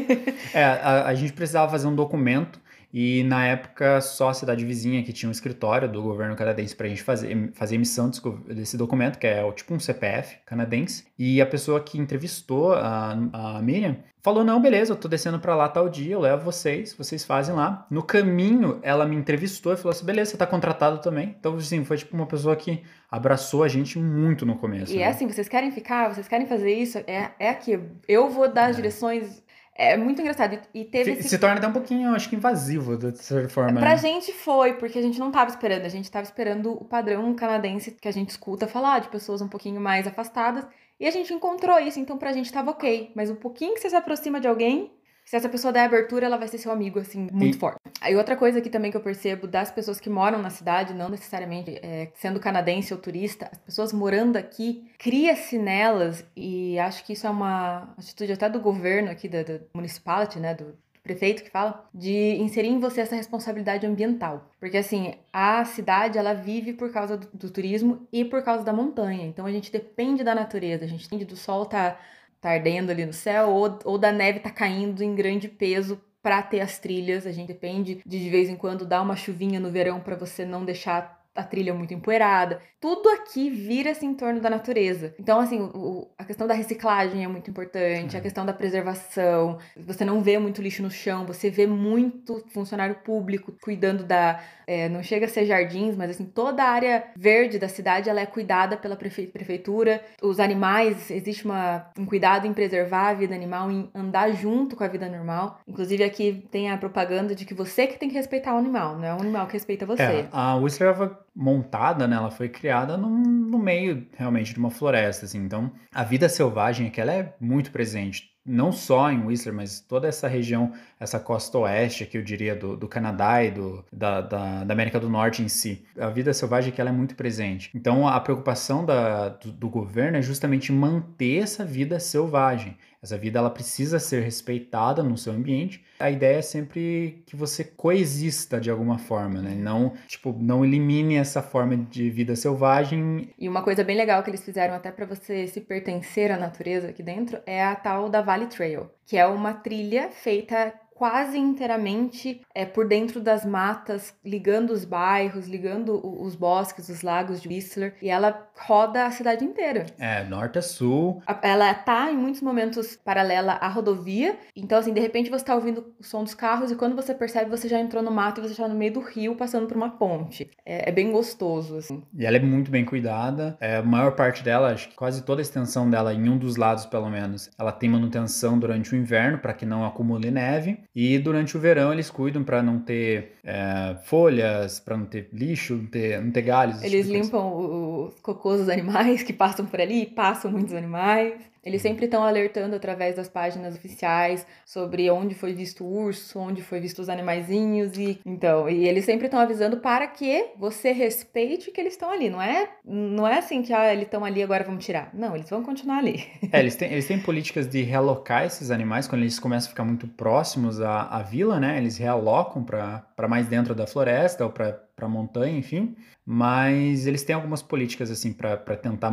é, 0.55 0.65
a, 0.65 1.07
a 1.07 1.15
gente 1.15 1.35
precisava 1.35 1.71
fazer 1.71 1.87
um 1.87 1.95
documento 1.95 2.59
e 2.99 3.23
na 3.25 3.47
época, 3.47 4.01
só 4.01 4.31
a 4.31 4.33
cidade 4.33 4.65
vizinha 4.65 5.03
que 5.03 5.13
tinha 5.13 5.29
um 5.29 5.33
escritório 5.33 5.87
do 5.87 6.01
governo 6.01 6.35
canadense 6.35 6.75
para 6.75 6.87
a 6.87 6.89
gente 6.89 7.03
fazer, 7.03 7.53
fazer 7.53 7.75
emissão 7.75 8.11
desse 8.47 8.75
documento, 8.79 9.19
que 9.19 9.27
é 9.27 9.53
tipo 9.53 9.75
um 9.75 9.79
CPF 9.79 10.39
canadense. 10.47 11.05
E 11.19 11.39
a 11.43 11.45
pessoa 11.45 11.79
que 11.79 11.99
entrevistou 11.99 12.73
a, 12.73 13.11
a 13.35 13.61
Miriam 13.61 13.99
falou: 14.23 14.43
Não, 14.43 14.63
beleza, 14.63 14.95
eu 14.95 14.97
tô 14.97 15.09
descendo 15.09 15.39
para 15.39 15.55
lá 15.55 15.69
tal 15.69 15.91
dia, 15.91 16.15
eu 16.15 16.21
levo 16.21 16.43
vocês, 16.43 16.95
vocês 16.95 17.23
fazem 17.23 17.55
lá. 17.55 17.87
No 17.91 18.03
caminho, 18.03 18.81
ela 18.83 19.05
me 19.05 19.15
entrevistou 19.15 19.75
e 19.75 19.77
falou 19.77 19.91
assim: 19.91 20.07
Beleza, 20.07 20.31
você 20.31 20.39
tá 20.39 20.47
contratado 20.47 20.97
também. 21.03 21.37
Então, 21.39 21.55
assim, 21.55 21.85
foi 21.85 21.99
tipo 21.99 22.17
uma 22.17 22.27
pessoa 22.27 22.57
que 22.57 22.83
abraçou 23.11 23.63
a 23.63 23.69
gente 23.69 23.99
muito 23.99 24.47
no 24.47 24.57
começo. 24.57 24.95
E 24.95 24.97
é 24.97 25.01
né? 25.01 25.05
é 25.05 25.09
assim: 25.09 25.29
vocês 25.29 25.51
querem 25.51 25.71
ficar, 25.71 26.15
vocês 26.15 26.27
querem 26.27 26.47
fazer 26.47 26.73
isso? 26.73 26.97
É, 27.07 27.31
é 27.39 27.51
aqui, 27.51 27.79
eu 28.09 28.31
vou 28.31 28.51
dar 28.51 28.71
as 28.71 28.77
é. 28.77 28.77
direções 28.77 29.45
é 29.79 29.97
muito 29.97 30.21
engraçado. 30.21 30.59
E 30.73 30.85
teve 30.85 31.13
se, 31.13 31.21
esse... 31.21 31.29
se 31.29 31.39
torna 31.39 31.57
até 31.57 31.69
um 31.69 31.73
pouquinho, 31.73 32.15
acho 32.15 32.29
que 32.29 32.37
invasivo, 32.37 32.97
de 32.97 33.17
certa 33.19 33.49
forma. 33.49 33.79
Pra 33.79 33.91
né? 33.91 33.99
gente 33.99 34.33
foi, 34.33 34.75
porque 34.75 34.99
a 34.99 35.03
gente 35.03 35.19
não 35.19 35.31
tava 35.31 35.51
esperando. 35.51 35.85
A 35.85 35.91
gente 35.91 36.11
tava 36.11 36.25
esperando 36.25 36.73
o 36.73 36.85
padrão 36.85 37.35
canadense 37.35 37.91
que 37.91 38.09
a 38.09 38.13
gente 38.13 38.31
escuta 38.31 38.67
falar, 38.67 39.01
de 39.01 39.09
pessoas 39.09 39.43
um 39.43 39.49
pouquinho 39.49 39.81
mais 39.81 40.07
afastadas. 40.07 40.67
E 40.99 41.07
a 41.07 41.11
gente 41.11 41.33
encontrou 41.33 41.79
isso, 41.79 42.01
então 42.01 42.17
pra 42.17 42.33
gente 42.33 42.51
tava 42.51 42.71
ok. 42.71 43.13
Mas 43.15 43.31
o 43.31 43.37
pouquinho 43.37 43.75
que 43.75 43.81
você 43.81 43.91
se 43.91 43.97
aproxima 43.97 44.41
de 44.41 44.49
alguém, 44.49 44.91
se 45.27 45.35
essa 45.35 45.49
pessoa 45.49 45.73
der 45.73 45.85
abertura, 45.85 46.25
ela 46.25 46.37
vai 46.39 46.47
ser 46.47 46.57
seu 46.57 46.71
amigo, 46.71 47.01
assim, 47.01 47.29
muito 47.33 47.57
e... 47.57 47.59
forte. 47.59 47.81
Aí 48.01 48.15
outra 48.15 48.37
coisa 48.37 48.61
aqui 48.61 48.71
também 48.71 48.93
que 48.93 48.97
eu 48.97 49.01
percebo 49.01 49.49
das 49.49 49.73
pessoas 49.73 49.99
que 49.99 50.09
moram 50.09 50.41
na 50.41 50.51
cidade, 50.51 50.95
não 50.95 51.09
necessariamente 51.09 51.81
é, 51.83 52.13
sendo 52.15 52.39
canadense 52.39 52.95
ou 52.95 53.01
turista, 53.01 53.49
as 53.51 53.59
pessoas 53.59 53.93
morando 53.93 54.37
aqui, 54.37 54.89
cria-se 54.97 55.59
nelas, 55.59 56.25
e 56.37 56.79
acho 56.79 57.05
que 57.05 57.13
isso 57.13 57.27
é 57.27 57.31
uma 57.31 57.93
atitude 57.99 58.33
até 58.33 58.49
do 58.49 58.61
governo 58.61 59.11
aqui, 59.11 59.29
da, 59.29 59.43
da 59.43 59.59
municipality, 59.75 60.39
né, 60.39 60.55
do, 60.55 60.79
prefeito 61.03 61.45
que 61.45 61.51
fala, 61.51 61.89
de 61.95 62.37
inserir 62.41 62.69
em 62.69 62.81
você 62.81 63.01
essa 63.01 63.15
responsabilidade 63.15 63.87
ambiental. 63.87 64.51
Porque 64.59 64.77
assim, 64.77 65.15
a 65.33 65.65
cidade 65.65 66.19
ela 66.19 66.35
vive 66.35 66.73
por 66.73 66.93
causa 66.93 67.17
do, 67.17 67.29
do, 67.33 67.51
turismo 67.51 68.07
e 68.13 68.25
por 68.25 68.43
causa 68.43 68.65
da 68.65 68.73
montanha. 68.73 69.25
Então 69.25 69.47
a 69.47 69.53
gente 69.53 69.71
depende 69.71 70.25
da 70.25 70.35
natureza, 70.35 70.85
a 70.85 70.89
gente 70.89 71.05
depende 71.05 71.25
do 71.25 71.37
sol 71.37 71.65
tá 71.65 71.97
tá 72.47 72.53
ardendo 72.53 72.91
ali 72.91 73.05
no 73.05 73.13
céu, 73.13 73.51
ou, 73.51 73.79
ou 73.85 73.99
da 73.99 74.13
neve 74.13 74.39
tá 74.39 74.51
caindo 74.51 75.03
em 75.03 75.15
grande 75.17 75.49
peso 75.49 76.01
para 76.23 76.41
ter 76.43 76.61
as 76.61 76.79
trilhas. 76.79 77.27
A 77.27 77.33
gente 77.33 77.49
depende 77.49 78.03
de 78.07 78.21
de 78.21 78.31
vez 78.31 78.49
em 78.49 78.57
quando 78.57 78.87
dar 78.87 79.03
uma 79.03 79.17
chuvinha 79.17 79.59
no 79.59 79.71
verão 79.71 80.01
para 80.01 80.15
você 80.15 80.45
não 80.45 80.65
deixar 80.65 81.16
a 81.37 81.43
trilha 81.43 81.75
muito 81.75 81.95
empoeirada. 81.95 82.61
Tudo 82.81 83.09
aqui 83.09 83.51
vira-se 83.51 84.05
em 84.05 84.15
torno 84.15 84.41
da 84.41 84.51
natureza. 84.51 85.15
Então, 85.19 85.41
assim, 85.41 85.61
o, 85.61 86.09
a 86.17 86.25
questão 86.25 86.47
da 86.47 86.55
reciclagem 86.55 87.25
é 87.25 87.29
muito 87.29 87.51
importante, 87.51 88.17
a 88.17 88.21
questão 88.21 88.45
da 88.45 88.53
preservação. 88.53 89.59
Você 89.77 90.05
não 90.05 90.23
vê 90.23 90.39
muito 90.39 90.63
lixo 90.63 90.83
no 90.83 90.91
chão, 90.91 91.27
você 91.27 91.51
vê 91.51 91.67
muito 91.67 92.45
funcionário 92.49 92.97
público 92.97 93.55
cuidando 93.61 94.05
da. 94.05 94.41
É, 94.67 94.89
não 94.89 95.03
chega 95.03 95.27
a 95.27 95.29
ser 95.29 95.47
jardins, 95.47 95.97
mas 95.97 96.11
assim, 96.11 96.25
toda 96.25 96.65
a 96.65 96.69
área 96.69 97.05
verde 97.17 97.59
da 97.59 97.69
cidade 97.69 98.11
ela 98.11 98.21
é 98.21 98.27
cuidada 98.27 98.77
pela 98.77 98.97
prefe 98.97 99.27
prefeitura. 99.27 100.03
Os 100.21 100.41
animais, 100.41 101.11
existe 101.11 101.45
uma, 101.45 101.87
um 101.97 102.05
cuidado 102.05 102.47
em 102.47 102.53
preservar 102.53 103.09
a 103.09 103.15
vida 103.15 103.35
animal, 103.35 103.71
em 103.71 103.89
andar 103.95 104.33
junto 104.33 104.75
com 104.75 104.83
a 104.83 104.89
vida 104.89 105.09
normal. 105.09 105.61
Inclusive, 105.69 106.03
aqui 106.03 106.47
tem 106.51 106.71
a 106.71 106.77
propaganda 106.77 107.35
de 107.35 107.45
que 107.45 107.55
você 107.55 107.87
que 107.87 107.99
tem 107.99 108.09
que 108.09 108.15
respeitar 108.15 108.55
o 108.55 108.59
animal, 108.59 108.97
não 108.97 109.05
é 109.05 109.15
o 109.15 109.21
animal 109.21 109.47
que 109.47 109.53
respeita 109.53 109.87
você. 109.87 110.03
É, 110.03 110.29
a 110.33 110.57
Whistler 110.57 110.97
montada, 111.37 112.09
né? 112.09 112.17
Ela 112.17 112.31
foi 112.31 112.49
criada 112.49 112.97
no 112.97 113.59
meio 113.59 114.07
realmente 114.17 114.55
de 114.55 114.59
uma 114.59 114.71
floresta, 114.71 115.27
assim. 115.27 115.39
Então, 115.39 115.71
a 115.95 116.03
vida 116.03 116.29
selvagem 116.29 116.87
aqui 116.87 117.01
ela 117.01 117.13
é 117.13 117.35
muito 117.39 117.71
presente 117.71 118.35
não 118.47 118.71
só 118.71 119.11
em 119.11 119.27
Whistler, 119.27 119.55
mas 119.55 119.81
toda 119.81 120.07
essa 120.07 120.29
região, 120.29 120.73
essa 121.01 121.19
costa 121.19 121.59
oeste 121.59 122.05
aqui, 122.05 122.17
eu 122.17 122.23
diria, 122.23 122.55
do, 122.55 122.77
do 122.77 122.87
Canadá 122.87 123.43
e 123.43 123.51
do, 123.51 123.85
da, 123.93 124.21
da, 124.21 124.65
da, 124.65 124.73
América 124.73 125.01
do 125.01 125.09
Norte 125.09 125.43
em 125.43 125.49
si. 125.49 125.85
A 125.99 126.09
vida 126.09 126.33
selvagem 126.33 126.73
aqui 126.73 126.81
ela 126.81 126.91
é 126.91 126.93
muito 126.93 127.17
presente. 127.17 127.71
Então, 127.75 128.07
a 128.07 128.21
preocupação 128.21 128.85
da, 128.85 129.31
do, 129.31 129.51
do 129.51 129.69
governo 129.69 130.17
é 130.17 130.23
justamente 130.23 130.71
manter 130.71 131.43
essa 131.43 131.65
vida 131.65 131.99
selvagem. 131.99 132.77
Essa 133.07 133.17
vida 133.17 133.39
ela 133.39 133.51
precisa 133.51 134.01
ser 134.01 134.25
respeitada 134.25 135.01
no 135.01 135.17
seu 135.17 135.33
ambiente. 135.33 135.85
A 136.01 136.11
ideia 136.11 136.39
é 136.39 136.43
sempre 136.43 137.23
que 137.25 137.37
você 137.37 137.63
coexista 137.63 138.61
de 138.61 138.69
alguma 138.69 138.99
forma, 138.99 139.41
né? 139.41 139.55
Não, 139.55 139.93
tipo, 140.09 140.37
não 140.37 140.65
elimine 140.65 141.15
essa 141.15 141.41
forma 141.41 141.77
de 141.77 142.11
vida 142.11 142.35
selvagem. 142.35 143.31
E 143.39 143.49
uma 143.49 143.63
coisa 143.63 143.85
bem 143.85 143.97
legal 143.97 144.25
que 144.25 144.31
eles 144.31 144.45
fizeram 144.45 144.75
até 144.75 144.91
para 144.91 145.07
você 145.07 145.47
se 145.47 145.61
pertencer 145.61 146.33
à 146.33 146.37
natureza 146.37 146.89
aqui 146.89 147.01
dentro 147.01 147.39
é 147.47 147.63
a 147.63 147.77
tal 147.77 148.09
da 148.09 148.21
Valley 148.21 148.49
Trail, 148.49 148.91
que 149.07 149.17
é 149.17 149.25
uma 149.25 149.55
trilha 149.55 150.11
feita 150.11 150.75
quase 150.97 151.39
inteiramente 151.39 152.41
é, 152.55 152.65
por 152.65 152.89
dentro 152.89 153.21
das 153.21 153.45
matas, 153.45 154.15
ligando 154.25 154.71
os 154.71 154.85
bairros, 154.85 155.47
ligando 155.47 156.01
os 156.23 156.35
bosques, 156.35 156.89
os 156.89 157.03
lagos 157.03 157.41
de 157.41 157.49
Whistler, 157.49 157.95
e 158.01 158.09
ela 158.09 158.49
roda 158.57 159.05
a 159.05 159.11
cidade 159.11 159.45
inteira. 159.45 159.85
É, 159.99 160.25
norte 160.25 160.59
a 160.59 160.63
sul. 160.63 161.23
Ela 161.43 161.73
tá 161.75 162.11
em 162.11 162.17
muitos 162.17 162.41
momentos 162.41 162.97
paralela 162.97 163.53
à 163.53 163.69
rodovia, 163.69 164.39
então 164.57 164.79
assim, 164.79 164.93
de 164.93 165.01
repente 165.01 165.31
você 165.31 165.45
tá 165.45 165.55
ouvindo 165.55 165.95
o 166.01 166.05
som 166.05 166.25
dos 166.25 166.35
carros 166.35 166.71
e 166.71 166.77
quando 166.77 166.97
você 166.97 167.15
percebe, 167.15 167.51
você 167.51 167.69
já 167.69 167.79
entrou 167.79 168.03
no 168.03 168.11
mato 168.11 168.41
e 168.41 168.49
você 168.49 168.55
já 168.55 168.67
no 168.67 168.75
meio 168.75 168.95
do 168.95 169.01
rio, 169.01 169.37
passando 169.37 169.67
por 169.67 169.77
uma 169.77 169.91
ponte. 169.91 170.51
É, 170.65 170.89
é 170.89 170.93
bem 170.93 171.13
gostoso, 171.13 171.77
assim. 171.77 172.03
E 172.17 172.25
ela 172.25 172.37
é 172.37 172.41
muito 172.41 172.71
bem 172.71 172.85
cuidada, 172.85 173.57
é, 173.61 173.77
a 173.77 173.83
maior 173.83 174.13
parte 174.13 174.43
dela, 174.43 174.73
acho 174.73 174.89
que 174.89 174.97
quase 174.97 175.23
toda 175.23 175.41
a 175.41 175.43
extensão 175.43 175.91
dela, 175.91 176.15
em 176.15 176.29
um 176.29 176.39
dos 176.39 176.57
lados 176.57 176.87
pelo 176.87 177.11
menos, 177.11 177.51
ela 177.59 177.73
tem 177.73 177.91
manutenção 177.91 178.59
durante 178.59 178.95
o 178.95 178.97
inverno, 178.97 179.39
para 179.39 179.53
que 179.53 179.67
não 179.67 179.85
acumule 179.85 180.31
neve, 180.31 180.86
e 180.97 181.19
durante 181.19 181.55
o 181.59 181.61
verão 181.61 181.93
eles 181.93 182.09
cuidam 182.09 182.43
para 182.43 182.63
não 182.63 182.79
ter 182.79 183.35
é, 183.45 183.99
folhas, 184.05 184.81
para 184.81 184.97
não 184.97 185.05
ter 185.05 185.29
lixo, 185.31 185.75
não 185.75 185.85
ter, 185.85 186.23
não 186.23 186.31
ter 186.31 186.41
galhos. 186.41 186.83
Eles 186.83 187.07
tipo 187.07 187.19
limpam 187.19 188.07
os 188.07 188.19
cocôs 188.21 188.61
dos 188.61 188.71
animais 188.71 189.23
que 189.23 189.35
passam 189.35 189.67
por 189.67 189.79
ali, 189.79 190.07
passam 190.07 190.51
muitos 190.51 190.73
animais. 190.73 191.35
Eles 191.67 191.83
sempre 191.83 192.05
estão 192.05 192.23
alertando 192.23 192.77
através 192.77 193.17
das 193.17 193.29
páginas 193.29 193.75
oficiais 193.75 194.47
sobre 194.65 195.11
onde 195.11 195.35
foi 195.35 195.53
visto 195.53 195.85
o 195.85 195.93
urso, 195.93 196.39
onde 196.39 196.63
foi 196.63 196.79
visto 196.79 197.01
os 197.01 197.09
animaizinhos 197.09 197.99
e 197.99 198.21
então, 198.25 198.71
e 198.71 198.87
eles 198.87 199.05
sempre 199.05 199.27
estão 199.27 199.41
avisando 199.41 199.79
para 199.79 200.07
que 200.07 200.53
você 200.57 200.93
respeite 200.93 201.73
que 201.73 201.81
eles 201.81 201.95
estão 201.95 202.09
ali, 202.09 202.31
não 202.31 202.41
é? 202.41 202.69
Não 202.85 203.27
é 203.27 203.39
assim 203.39 203.63
que 203.63 203.73
ah, 203.73 203.93
eles 203.93 204.05
estão 204.05 204.25
ali 204.25 204.45
agora 204.45 204.63
vamos 204.63 204.85
tirar. 204.85 205.11
Não, 205.13 205.35
eles 205.35 205.51
vão 205.51 205.65
continuar 205.65 205.99
ali. 205.99 206.25
É, 206.53 206.61
eles 206.61 206.77
têm, 206.77 206.93
eles 206.93 207.07
têm 207.07 207.19
políticas 207.19 207.67
de 207.67 207.83
realocar 207.83 208.45
esses 208.45 208.71
animais 208.71 209.09
quando 209.09 209.23
eles 209.23 209.39
começam 209.39 209.67
a 209.67 209.71
ficar 209.71 209.85
muito 209.85 210.07
próximos 210.07 210.81
à, 210.81 211.03
à 211.03 211.21
vila, 211.21 211.59
né? 211.59 211.77
Eles 211.77 211.99
realocam 211.99 212.63
para 212.63 213.29
mais 213.29 213.49
dentro 213.49 213.75
da 213.75 213.85
floresta 213.85 214.45
ou 214.45 214.51
para 214.51 214.81
para 214.97 215.07
montanha, 215.07 215.59
enfim. 215.59 215.95
Mas 216.25 217.07
eles 217.07 217.23
têm 217.23 217.37
algumas 217.37 217.63
políticas 217.63 218.11
assim 218.11 218.33
para 218.33 218.57
tentar 218.77 219.13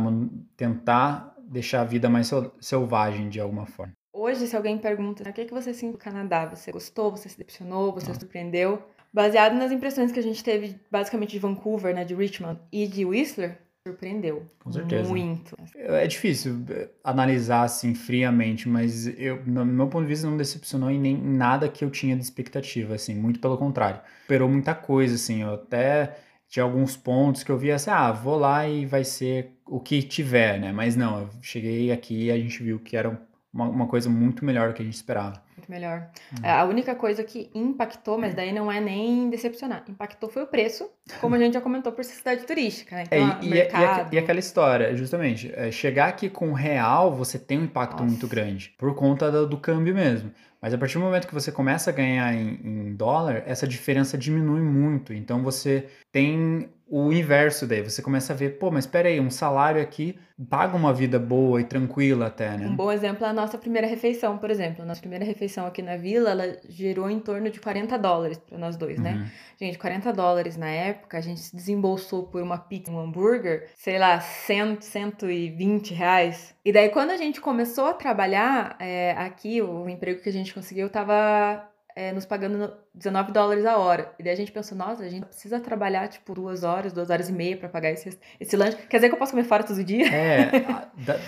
tentar 0.56 1.33
deixar 1.48 1.82
a 1.82 1.84
vida 1.84 2.08
mais 2.08 2.30
selvagem 2.60 3.28
de 3.28 3.40
alguma 3.40 3.66
forma. 3.66 3.92
Hoje, 4.12 4.46
se 4.46 4.56
alguém 4.56 4.78
pergunta 4.78 5.28
o 5.28 5.32
que, 5.32 5.40
é 5.40 5.44
que 5.44 5.52
você 5.52 5.74
sentiu 5.74 5.92
no 5.92 5.98
Canadá, 5.98 6.46
você 6.46 6.70
gostou, 6.70 7.10
você 7.10 7.28
se 7.28 7.36
decepcionou, 7.36 7.92
você 7.92 8.08
Não. 8.08 8.14
surpreendeu? 8.18 8.82
Baseado 9.12 9.54
nas 9.54 9.70
impressões 9.70 10.10
que 10.10 10.18
a 10.18 10.22
gente 10.22 10.42
teve, 10.42 10.76
basicamente, 10.90 11.32
de 11.32 11.38
Vancouver, 11.38 11.94
né, 11.94 12.04
de 12.04 12.14
Richmond 12.14 12.58
e 12.72 12.86
de 12.86 13.04
Whistler, 13.04 13.58
surpreendeu. 13.86 14.46
Com 14.60 14.72
certeza. 14.72 15.08
Muito. 15.08 15.54
É 15.76 16.06
difícil 16.06 16.64
é, 16.70 16.88
analisar 17.02 17.64
assim 17.64 17.94
friamente, 17.94 18.68
mas 18.68 19.06
eu, 19.18 19.44
no 19.44 19.64
meu 19.64 19.88
ponto 19.88 20.02
de 20.04 20.08
vista, 20.08 20.28
não 20.28 20.36
decepcionou 20.36 20.90
em 20.90 20.98
nem 20.98 21.16
nada 21.16 21.68
que 21.68 21.84
eu 21.84 21.90
tinha 21.90 22.16
de 22.16 22.22
expectativa, 22.22 22.94
assim, 22.94 23.14
muito 23.14 23.40
pelo 23.40 23.58
contrário. 23.58 24.00
Esperou 24.22 24.48
muita 24.48 24.74
coisa, 24.74 25.16
assim, 25.16 25.42
eu 25.42 25.54
até 25.54 26.16
tinha 26.48 26.62
alguns 26.62 26.96
pontos 26.96 27.42
que 27.42 27.50
eu 27.50 27.58
via 27.58 27.74
assim, 27.74 27.90
ah, 27.90 28.12
vou 28.12 28.36
lá 28.38 28.66
e 28.66 28.86
vai 28.86 29.04
ser 29.04 29.53
o 29.66 29.80
que 29.80 30.02
tiver, 30.02 30.58
né? 30.60 30.72
Mas 30.72 30.96
não, 30.96 31.20
eu 31.20 31.30
cheguei 31.40 31.90
aqui 31.90 32.24
e 32.26 32.30
a 32.30 32.36
gente 32.36 32.62
viu 32.62 32.78
que 32.78 32.96
era 32.96 33.20
uma, 33.52 33.68
uma 33.68 33.86
coisa 33.86 34.10
muito 34.10 34.44
melhor 34.44 34.68
do 34.68 34.74
que 34.74 34.82
a 34.82 34.84
gente 34.84 34.94
esperava. 34.94 35.40
Muito 35.56 35.70
melhor. 35.70 36.10
Hum. 36.32 36.42
A 36.42 36.64
única 36.64 36.94
coisa 36.94 37.22
que 37.22 37.50
impactou, 37.54 38.18
mas 38.18 38.34
daí 38.34 38.52
não 38.52 38.70
é 38.70 38.80
nem 38.80 39.30
decepcionar, 39.30 39.84
impactou 39.88 40.28
foi 40.28 40.42
o 40.42 40.46
preço, 40.46 40.90
como 41.20 41.36
a 41.36 41.38
gente 41.38 41.54
já 41.54 41.60
comentou 41.60 41.92
por 41.92 42.04
ser 42.04 42.14
cidade 42.14 42.44
turística, 42.44 42.96
né? 42.96 43.04
Então, 43.06 43.18
é, 43.18 43.44
e, 43.44 43.48
mercado... 43.48 44.12
e, 44.12 44.16
e, 44.16 44.18
aquela 44.18 44.40
história, 44.40 44.94
justamente, 44.96 45.52
é, 45.54 45.70
chegar 45.70 46.08
aqui 46.08 46.28
com 46.28 46.52
real, 46.52 47.14
você 47.14 47.38
tem 47.38 47.58
um 47.58 47.64
impacto 47.64 48.00
Nossa. 48.00 48.06
muito 48.06 48.26
grande, 48.26 48.74
por 48.76 48.94
conta 48.94 49.30
do, 49.30 49.46
do 49.46 49.56
câmbio 49.56 49.94
mesmo. 49.94 50.32
Mas 50.64 50.72
a 50.72 50.78
partir 50.78 50.94
do 50.94 51.04
momento 51.04 51.26
que 51.26 51.34
você 51.34 51.52
começa 51.52 51.90
a 51.90 51.92
ganhar 51.92 52.32
em, 52.32 52.58
em, 52.64 52.94
dólar, 52.94 53.42
essa 53.44 53.68
diferença 53.68 54.16
diminui 54.16 54.62
muito. 54.62 55.12
Então 55.12 55.42
você 55.42 55.88
tem 56.10 56.70
o 56.88 57.12
inverso 57.12 57.66
daí. 57.66 57.82
Você 57.82 58.00
começa 58.00 58.32
a 58.32 58.36
ver, 58.36 58.58
pô, 58.58 58.70
mas 58.70 58.84
espera 58.84 59.10
aí, 59.10 59.20
um 59.20 59.28
salário 59.28 59.82
aqui 59.82 60.18
paga 60.50 60.76
uma 60.76 60.92
vida 60.92 61.18
boa 61.18 61.60
e 61.60 61.64
tranquila 61.64 62.26
até, 62.26 62.56
né? 62.56 62.66
Um 62.66 62.74
bom 62.74 62.90
exemplo 62.90 63.24
é 63.24 63.28
a 63.28 63.32
nossa 63.32 63.56
primeira 63.56 63.86
refeição, 63.86 64.36
por 64.36 64.50
exemplo. 64.50 64.82
A 64.82 64.86
nossa 64.86 65.00
primeira 65.00 65.24
refeição 65.24 65.66
aqui 65.66 65.80
na 65.80 65.96
vila, 65.96 66.30
ela 66.30 66.56
gerou 66.68 67.08
em 67.08 67.20
torno 67.20 67.48
de 67.50 67.60
40 67.60 67.96
dólares 67.98 68.38
para 68.38 68.58
nós 68.58 68.76
dois, 68.76 68.98
né? 68.98 69.14
uhum. 69.14 69.26
Gente, 69.60 69.78
40 69.78 70.12
dólares 70.12 70.56
na 70.56 70.68
época, 70.68 71.18
a 71.18 71.20
gente 71.20 71.40
se 71.40 71.54
desembolsou 71.54 72.24
por 72.24 72.42
uma 72.42 72.58
pizza, 72.58 72.90
um 72.90 72.98
hambúrguer, 72.98 73.68
sei 73.76 73.98
lá, 73.98 74.18
100, 74.18 74.80
120 74.80 75.94
reais. 75.94 76.54
E 76.64 76.72
daí, 76.72 76.88
quando 76.88 77.10
a 77.10 77.16
gente 77.16 77.40
começou 77.40 77.86
a 77.86 77.94
trabalhar 77.94 78.76
é, 78.80 79.12
aqui, 79.12 79.60
o 79.62 79.88
emprego 79.88 80.20
que 80.20 80.28
a 80.28 80.32
gente 80.32 80.52
conseguiu 80.54 80.88
tava 80.88 81.68
é, 81.96 82.10
nos 82.12 82.26
pagando 82.26 82.72
19 82.92 83.30
dólares 83.30 83.64
a 83.64 83.76
hora. 83.76 84.12
E 84.18 84.22
daí 84.22 84.32
a 84.32 84.36
gente 84.36 84.50
pensou, 84.50 84.76
nossa, 84.76 85.04
a 85.04 85.08
gente 85.08 85.26
precisa 85.26 85.60
trabalhar, 85.60 86.08
tipo, 86.08 86.34
duas 86.34 86.64
horas, 86.64 86.92
duas 86.92 87.08
horas 87.08 87.28
e 87.28 87.32
meia 87.32 87.56
para 87.56 87.68
pagar 87.68 87.92
esse, 87.92 88.18
esse 88.40 88.56
lanche. 88.56 88.76
Quer 88.88 88.96
dizer 88.96 89.08
que 89.08 89.14
eu 89.14 89.18
posso 89.18 89.30
comer 89.30 89.44
fora 89.44 89.62
todo 89.62 89.82
dia? 89.84 90.06
É, 90.12 90.50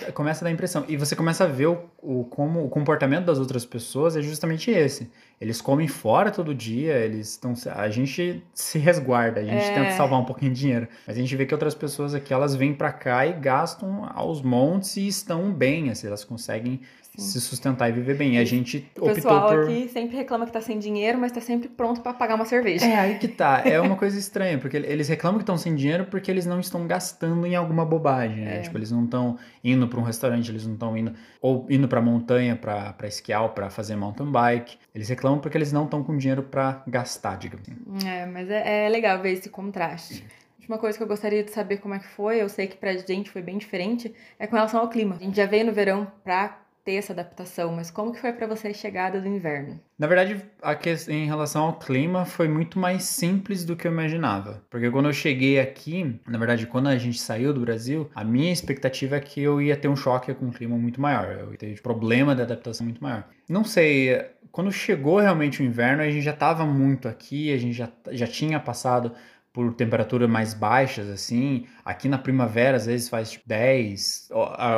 a, 0.09 0.13
começa 0.13 0.45
a 0.45 0.47
dar 0.47 0.51
impressão. 0.51 0.85
E 0.89 0.97
você 0.97 1.15
começa 1.15 1.45
a 1.45 1.47
ver 1.47 1.67
o, 1.67 1.89
o, 1.99 2.25
como 2.25 2.65
o 2.65 2.69
comportamento 2.69 3.25
das 3.25 3.39
outras 3.39 3.65
pessoas 3.65 4.17
é 4.17 4.23
justamente 4.23 4.71
esse. 4.71 5.11
Eles 5.41 5.61
comem 5.61 5.87
fora 5.87 6.33
todo 6.33 6.55
dia, 6.55 6.95
eles 6.95 7.31
estão. 7.31 7.55
A 7.75 7.89
gente 7.89 8.43
se 8.53 8.79
resguarda, 8.79 9.41
a 9.41 9.45
gente 9.45 9.65
é... 9.65 9.75
tenta 9.75 9.91
salvar 9.93 10.19
um 10.19 10.25
pouquinho 10.25 10.53
de 10.53 10.61
dinheiro. 10.61 10.89
Mas 11.07 11.17
a 11.17 11.21
gente 11.21 11.37
vê 11.37 11.47
que 11.47 11.55
outras 11.55 11.75
pessoas 11.75 12.13
aqui, 12.13 12.33
elas 12.33 12.57
vêm 12.57 12.75
para 12.75 12.91
cá 12.91 13.25
e 13.25 13.35
gastam 13.35 14.11
aos 14.15 14.43
montes 14.43 14.97
e 14.97 15.07
estão 15.07 15.53
bem, 15.53 15.91
assim, 15.91 16.07
elas 16.09 16.25
conseguem 16.25 16.81
se 17.17 17.41
sustentar 17.41 17.89
e 17.89 17.93
viver 17.93 18.17
bem. 18.17 18.37
E 18.37 18.39
a 18.39 18.45
gente 18.45 18.87
o 18.99 19.07
pessoal 19.07 19.49
por... 19.49 19.65
aqui 19.65 19.89
sempre 19.89 20.17
reclama 20.17 20.47
que 20.47 20.53
tá 20.53 20.61
sem 20.61 20.79
dinheiro, 20.79 21.19
mas 21.19 21.33
tá 21.33 21.41
sempre 21.41 21.69
pronto 21.69 22.01
para 22.01 22.13
pagar 22.13 22.35
uma 22.35 22.45
cerveja. 22.45 22.85
É, 22.85 22.97
aí 22.97 23.19
que 23.19 23.29
tá. 23.29 23.63
É 23.67 23.81
uma 23.81 23.97
coisa 23.97 24.19
estranha, 24.19 24.59
porque 24.59 24.77
eles 24.77 25.09
reclamam 25.09 25.39
que 25.39 25.43
estão 25.43 25.57
sem 25.57 25.75
dinheiro 25.75 26.07
porque 26.07 26.31
eles 26.31 26.47
não 26.47 26.61
estão 26.61 26.87
gastando 26.87 27.47
em 27.47 27.57
alguma 27.57 27.85
bobagem, 27.85 28.45
né? 28.45 28.59
É. 28.59 28.61
Tipo, 28.61 28.79
eles 28.79 28.91
não 28.91 29.05
estão 29.05 29.39
indo 29.65 29.89
para 29.89 29.99
um 29.99 30.03
restaurante, 30.03 30.51
eles 30.51 30.67
não 30.67 30.75
estão 30.75 30.97
indo 30.97 31.15
ou 31.41 31.67
indo 31.69 31.89
para 31.89 32.01
montanha 32.01 32.57
para 32.57 33.07
esquiar 33.07 33.43
ou 33.43 33.49
para 33.51 33.71
fazer 33.71 33.97
mountain 33.97 34.31
bike. 34.31 34.77
Eles 34.95 35.09
reclamam 35.09 35.41
porque 35.41 35.57
eles 35.57 35.73
não 35.73 35.85
estão 35.85 36.03
com 36.03 36.17
dinheiro 36.17 36.43
para 36.43 36.83
gastar, 36.87 37.37
digamos 37.37 37.67
assim. 37.69 38.09
É, 38.09 38.27
mas 38.27 38.51
é, 38.51 38.87
é 38.87 38.89
legal 38.89 39.21
ver 39.21 39.33
esse 39.33 39.49
contraste. 39.49 40.25
Uma 40.69 40.79
coisa 40.79 40.99
que 40.99 41.05
eu 41.05 41.09
gostaria 41.09 41.45
de 41.45 41.53
saber 41.53 41.77
como 41.77 41.95
é 41.95 41.99
que 41.99 42.09
foi, 42.09 42.43
eu 42.43 42.49
sei 42.49 42.67
que 42.67 42.77
pra 42.77 42.93
gente 42.97 43.31
foi 43.31 43.41
bem 43.41 43.57
diferente, 43.57 44.13
é 44.39 44.47
com 44.47 44.57
relação 44.57 44.81
ao 44.81 44.89
clima. 44.89 45.15
A 45.15 45.23
gente 45.23 45.37
já 45.37 45.47
veio 45.47 45.65
no 45.65 45.73
verão 45.73 46.11
pra 46.25 46.59
ter 46.87 46.95
essa 46.95 47.13
adaptação, 47.13 47.73
mas 47.73 47.91
como 47.91 48.13
que 48.13 48.21
foi 48.21 48.33
para 48.33 48.47
você 48.47 48.69
a 48.69 48.73
chegada 48.73 49.21
do 49.21 49.27
inverno? 49.27 49.81
Na 49.99 50.07
verdade, 50.07 50.41
que, 50.81 51.13
em 51.13 51.27
relação 51.27 51.65
ao 51.65 51.79
clima, 51.81 52.25
foi 52.25 52.47
muito 52.47 52.79
mais 52.79 53.03
simples 53.03 53.65
do 53.65 53.75
que 53.75 53.89
eu 53.89 53.93
imaginava. 53.93 54.63
Porque 54.71 54.89
quando 54.89 55.07
eu 55.07 55.13
cheguei 55.13 55.59
aqui, 55.59 56.21
na 56.29 56.39
verdade, 56.39 56.65
quando 56.65 56.87
a 56.87 56.97
gente 56.97 57.19
saiu 57.19 57.53
do 57.53 57.61
Brasil, 57.61 58.09
a 58.15 58.23
minha 58.23 58.53
expectativa 58.53 59.17
é 59.17 59.21
que 59.21 59.43
eu 59.43 59.61
ia 59.61 59.77
ter 59.77 59.89
um 59.89 59.97
choque 59.97 60.33
com 60.33 60.47
um 60.47 60.53
clima 60.53 60.79
muito 60.79 61.01
maior. 61.01 61.33
Eu 61.33 61.51
ia 61.51 61.59
ter 61.59 61.83
problema 61.83 62.37
de 62.37 62.43
adaptação 62.43 62.85
muito 62.85 63.03
maior. 63.03 63.25
Não 63.49 63.65
sei, 63.65 64.25
quando 64.53 64.71
chegou 64.71 65.19
realmente 65.19 65.61
o 65.61 65.65
inverno, 65.65 66.03
a 66.03 66.09
gente 66.09 66.23
já 66.23 66.31
estava 66.31 66.65
muito 66.65 67.09
aqui, 67.09 67.53
a 67.53 67.59
gente 67.59 67.75
já, 67.75 67.89
já 68.13 68.29
tinha 68.29 68.61
passado 68.61 69.13
por 69.57 69.73
temperaturas 69.73 70.29
mais 70.29 70.53
baixas, 70.53 71.09
assim. 71.09 71.65
Aqui 71.83 72.11
na 72.11 72.19
primavera, 72.19 72.77
às 72.77 72.85
vezes 72.85 73.09
faz 73.09 73.31
tipo 73.31 73.49
10, 73.49 74.29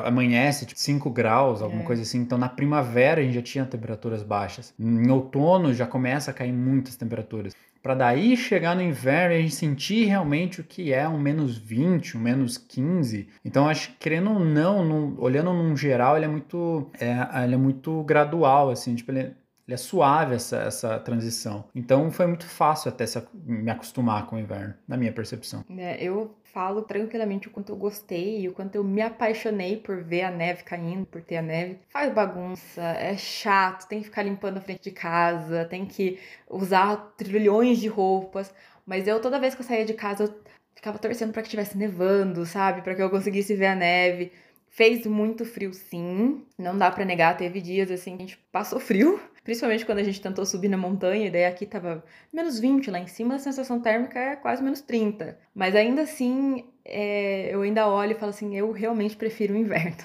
amanhece 0.05 0.65
tipo 0.65 0.79
5 0.79 1.11
graus, 1.11 1.61
alguma 1.61 1.83
é. 1.83 1.85
coisa 1.85 2.03
assim. 2.03 2.21
Então 2.21 2.39
na 2.39 2.49
primavera 2.49 3.21
a 3.21 3.25
gente 3.25 3.35
já 3.35 3.43
tinha 3.43 3.65
temperaturas 3.67 4.23
baixas. 4.23 4.73
Em 4.79 5.11
outono 5.11 5.75
já 5.75 5.85
começa 5.85 6.31
a 6.31 6.35
cair 6.35 6.53
muitas 6.53 6.95
temperaturas. 6.95 7.57
Para 7.83 7.97
daí 7.97 8.37
chegar 8.37 8.77
no 8.77 8.83
inverno 8.83 9.35
e 9.35 9.39
a 9.39 9.41
gente 9.41 9.57
sentir 9.57 10.05
realmente 10.05 10.61
o 10.61 10.65
que 10.65 10.93
é 10.93 11.09
um 11.09 11.19
menos 11.19 11.59
20, 11.59 12.17
um 12.17 12.21
menos 12.21 12.57
15. 12.57 13.29
Então 13.45 13.69
acho 13.69 13.91
que 13.91 13.97
querendo 13.97 14.31
ou 14.31 14.39
não, 14.39 14.85
no, 14.85 15.21
olhando 15.21 15.53
num 15.53 15.77
geral, 15.77 16.17
ele 16.17 16.27
é 16.27 16.29
muito, 16.29 16.89
é, 17.01 17.43
ele 17.43 17.55
é 17.55 17.59
muito 17.59 18.05
gradual, 18.05 18.71
assim. 18.71 18.95
Tipo, 18.95 19.11
ele, 19.11 19.33
ele 19.69 19.75
é 19.75 19.77
suave 19.77 20.35
essa, 20.35 20.57
essa 20.57 20.99
transição. 20.99 21.67
Então 21.75 22.11
foi 22.11 22.27
muito 22.27 22.47
fácil 22.47 22.89
até 22.89 23.07
se, 23.07 23.23
me 23.45 23.71
acostumar 23.71 24.27
com 24.27 24.37
o 24.37 24.39
inverno, 24.39 24.75
na 24.89 24.97
minha 24.97 25.13
percepção. 25.13 25.63
É, 25.77 26.03
eu 26.03 26.35
falo 26.43 26.81
tranquilamente 26.83 27.49
o 27.49 27.51
quanto 27.51 27.71
eu 27.71 27.77
gostei 27.77 28.41
e 28.41 28.49
o 28.49 28.55
quanto 28.55 28.75
eu 28.77 28.83
me 28.83 29.03
apaixonei 29.03 29.77
por 29.77 30.03
ver 30.03 30.23
a 30.23 30.31
neve 30.31 30.63
caindo, 30.63 31.05
por 31.05 31.21
ter 31.21 31.37
a 31.37 31.43
neve. 31.43 31.79
Faz 31.91 32.11
bagunça, 32.15 32.83
é 32.83 33.15
chato, 33.19 33.87
tem 33.87 33.99
que 33.99 34.07
ficar 34.07 34.23
limpando 34.23 34.57
a 34.57 34.63
frente 34.63 34.85
de 34.85 34.91
casa, 34.91 35.67
tem 35.67 35.85
que 35.85 36.19
usar 36.49 37.13
trilhões 37.19 37.79
de 37.79 37.89
roupas. 37.89 38.53
Mas 38.87 39.07
eu, 39.07 39.21
toda 39.21 39.39
vez 39.39 39.55
que 39.55 39.61
eu 39.61 39.67
saía 39.67 39.85
de 39.85 39.93
casa, 39.93 40.25
eu 40.25 40.35
ficava 40.75 40.99
torcendo 40.99 41.33
para 41.33 41.43
que 41.43 41.49
estivesse 41.49 41.77
nevando, 41.77 42.47
sabe? 42.47 42.81
Para 42.81 42.95
que 42.95 43.03
eu 43.03 43.11
conseguisse 43.11 43.55
ver 43.55 43.67
a 43.67 43.75
neve. 43.75 44.33
Fez 44.71 45.05
muito 45.07 45.45
frio, 45.45 45.75
sim. 45.75 46.43
Não 46.57 46.77
dá 46.77 46.91
para 46.91 47.05
negar. 47.05 47.37
Teve 47.37 47.61
dias 47.61 47.91
assim 47.91 48.17
que 48.17 48.23
a 48.23 48.27
gente 48.27 48.39
passou 48.51 48.79
frio. 48.81 49.21
Principalmente 49.49 49.87
quando 49.87 50.01
a 50.01 50.03
gente 50.03 50.21
tentou 50.21 50.45
subir 50.45 50.69
na 50.69 50.77
montanha, 50.77 51.27
e 51.27 51.31
daí 51.31 51.47
aqui 51.47 51.65
tava 51.65 52.05
menos 52.31 52.61
20 52.61 52.91
lá 52.91 52.99
em 52.99 53.07
cima, 53.07 53.37
a 53.37 53.39
sensação 53.39 53.81
térmica 53.81 54.19
é 54.19 54.37
quase 54.37 54.63
menos 54.63 54.83
30. 54.83 55.39
Mas 55.55 55.75
ainda 55.75 56.03
assim, 56.03 56.67
é, 56.85 57.49
eu 57.51 57.63
ainda 57.63 57.89
olho 57.89 58.13
e 58.13 58.15
falo 58.15 58.29
assim, 58.29 58.55
eu 58.55 58.71
realmente 58.73 59.17
prefiro 59.17 59.55
o 59.55 59.57
inverno. 59.57 59.97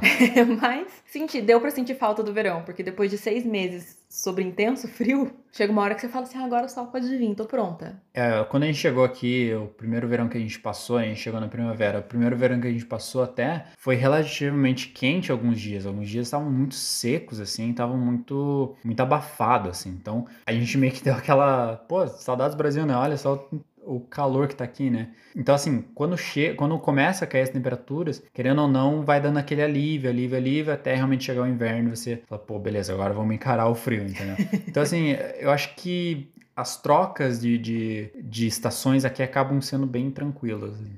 Mas 0.62 0.90
senti, 1.04 1.42
deu 1.42 1.60
para 1.60 1.70
sentir 1.70 1.94
falta 1.94 2.22
do 2.22 2.32
verão, 2.32 2.62
porque 2.62 2.82
depois 2.82 3.10
de 3.10 3.18
seis 3.18 3.44
meses 3.44 3.98
sobre 4.16 4.42
intenso 4.42 4.88
frio, 4.88 5.30
chega 5.52 5.70
uma 5.70 5.82
hora 5.82 5.94
que 5.94 6.00
você 6.00 6.08
fala 6.08 6.24
assim, 6.24 6.38
ah, 6.38 6.44
agora 6.44 6.68
sol 6.68 6.86
pode 6.86 7.06
vir, 7.06 7.34
tô 7.34 7.44
pronta. 7.44 8.00
É, 8.14 8.42
quando 8.44 8.62
a 8.62 8.66
gente 8.66 8.78
chegou 8.78 9.04
aqui, 9.04 9.52
o 9.54 9.66
primeiro 9.66 10.08
verão 10.08 10.26
que 10.26 10.38
a 10.38 10.40
gente 10.40 10.58
passou, 10.58 10.96
a 10.96 11.02
gente 11.02 11.20
chegou 11.20 11.38
na 11.38 11.48
primavera, 11.48 11.98
o 11.98 12.02
primeiro 12.02 12.34
verão 12.34 12.58
que 12.58 12.66
a 12.66 12.72
gente 12.72 12.86
passou 12.86 13.22
até 13.22 13.66
foi 13.76 13.94
relativamente 13.94 14.88
quente 14.88 15.30
alguns 15.30 15.60
dias. 15.60 15.84
Alguns 15.84 16.08
dias 16.08 16.28
estavam 16.28 16.50
muito 16.50 16.74
secos, 16.74 17.40
assim, 17.40 17.70
estavam 17.70 17.98
muito, 17.98 18.74
muito 18.82 19.00
abafado, 19.02 19.68
assim. 19.68 19.90
Então, 19.90 20.26
a 20.46 20.52
gente 20.52 20.78
meio 20.78 20.92
que 20.92 21.04
deu 21.04 21.14
aquela, 21.14 21.76
pô, 21.86 22.06
saudades 22.08 22.56
Brasil, 22.56 22.86
né? 22.86 22.96
Olha 22.96 23.18
só 23.18 23.46
o 23.86 24.00
calor 24.00 24.48
que 24.48 24.56
tá 24.56 24.64
aqui, 24.64 24.90
né? 24.90 25.10
Então, 25.34 25.54
assim, 25.54 25.84
quando, 25.94 26.16
che 26.16 26.54
quando 26.54 26.78
começa 26.78 27.24
a 27.24 27.28
cair 27.28 27.42
as 27.42 27.48
temperaturas, 27.48 28.22
querendo 28.32 28.62
ou 28.62 28.68
não, 28.68 29.02
vai 29.02 29.20
dando 29.20 29.38
aquele 29.38 29.62
alívio, 29.62 30.10
alívio, 30.10 30.36
alívio, 30.36 30.72
até 30.72 30.94
realmente 30.94 31.24
chegar 31.24 31.42
o 31.42 31.46
inverno 31.46 31.92
e 31.92 31.96
você 31.96 32.22
fala, 32.26 32.40
pô, 32.40 32.58
beleza, 32.58 32.92
agora 32.92 33.14
vamos 33.14 33.34
encarar 33.34 33.68
o 33.68 33.74
frio, 33.74 34.02
entendeu? 34.02 34.36
Então, 34.66 34.82
assim, 34.82 35.16
eu 35.38 35.50
acho 35.50 35.74
que 35.74 36.28
as 36.56 36.80
trocas 36.80 37.38
de, 37.38 37.58
de, 37.58 38.10
de, 38.22 38.46
estações 38.46 39.04
aqui 39.04 39.22
acabam 39.22 39.60
sendo 39.60 39.86
bem 39.86 40.10
tranquilas. 40.10 40.72
Foram 40.72 40.88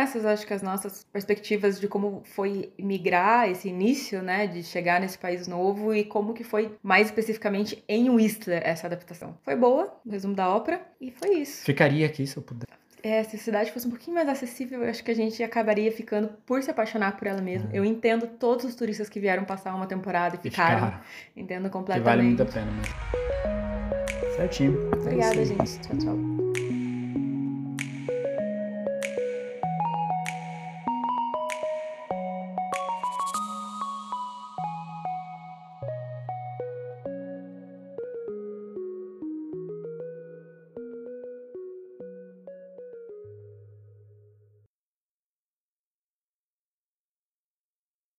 essas, 0.00 0.24
acho 0.24 0.46
que, 0.46 0.54
as 0.54 0.62
nossas 0.62 1.04
perspectivas 1.12 1.80
de 1.80 1.88
como 1.88 2.22
foi 2.24 2.72
migrar 2.78 3.48
esse 3.48 3.68
início, 3.68 4.22
né, 4.22 4.46
de 4.46 4.62
chegar 4.62 5.00
nesse 5.00 5.18
país 5.18 5.46
novo 5.46 5.94
e 5.94 6.04
como 6.04 6.34
que 6.34 6.44
foi, 6.44 6.76
mais 6.82 7.06
especificamente, 7.06 7.82
em 7.88 8.10
Whistler, 8.10 8.62
essa 8.64 8.86
adaptação. 8.86 9.36
Foi 9.42 9.56
boa, 9.56 9.94
o 10.04 10.10
resumo 10.10 10.34
da 10.34 10.48
ópera, 10.48 10.80
e 11.00 11.10
foi 11.10 11.36
isso. 11.38 11.64
Ficaria 11.64 12.06
aqui 12.06 12.26
se 12.26 12.36
eu 12.36 12.42
puder. 12.42 12.66
É, 13.02 13.22
se 13.22 13.36
a 13.36 13.38
cidade 13.38 13.70
fosse 13.70 13.86
um 13.86 13.90
pouquinho 13.90 14.16
mais 14.16 14.28
acessível, 14.28 14.82
eu 14.82 14.90
acho 14.90 15.04
que 15.04 15.10
a 15.10 15.14
gente 15.14 15.42
acabaria 15.42 15.90
ficando 15.92 16.28
por 16.44 16.62
se 16.62 16.70
apaixonar 16.70 17.16
por 17.16 17.28
ela 17.28 17.40
mesma. 17.40 17.70
É. 17.72 17.78
Eu 17.78 17.84
entendo 17.84 18.26
todos 18.26 18.64
os 18.64 18.74
turistas 18.74 19.08
que 19.08 19.20
vieram 19.20 19.44
passar 19.44 19.74
uma 19.74 19.86
temporada 19.86 20.36
e 20.36 20.38
ficaram. 20.38 20.78
E 20.78 20.80
ficaram. 20.80 21.00
Entendo 21.36 21.70
completamente. 21.70 22.04
Que 22.04 22.10
vale 22.10 22.22
muito 22.22 22.42
a 22.42 22.46
pena 22.46 22.70
mesmo. 22.72 24.36
Certinho. 24.36 24.90
Obrigada, 24.92 25.40
é 25.40 25.44
gente. 25.44 25.80
Tchau, 25.80 25.98
tchau. 25.98 26.47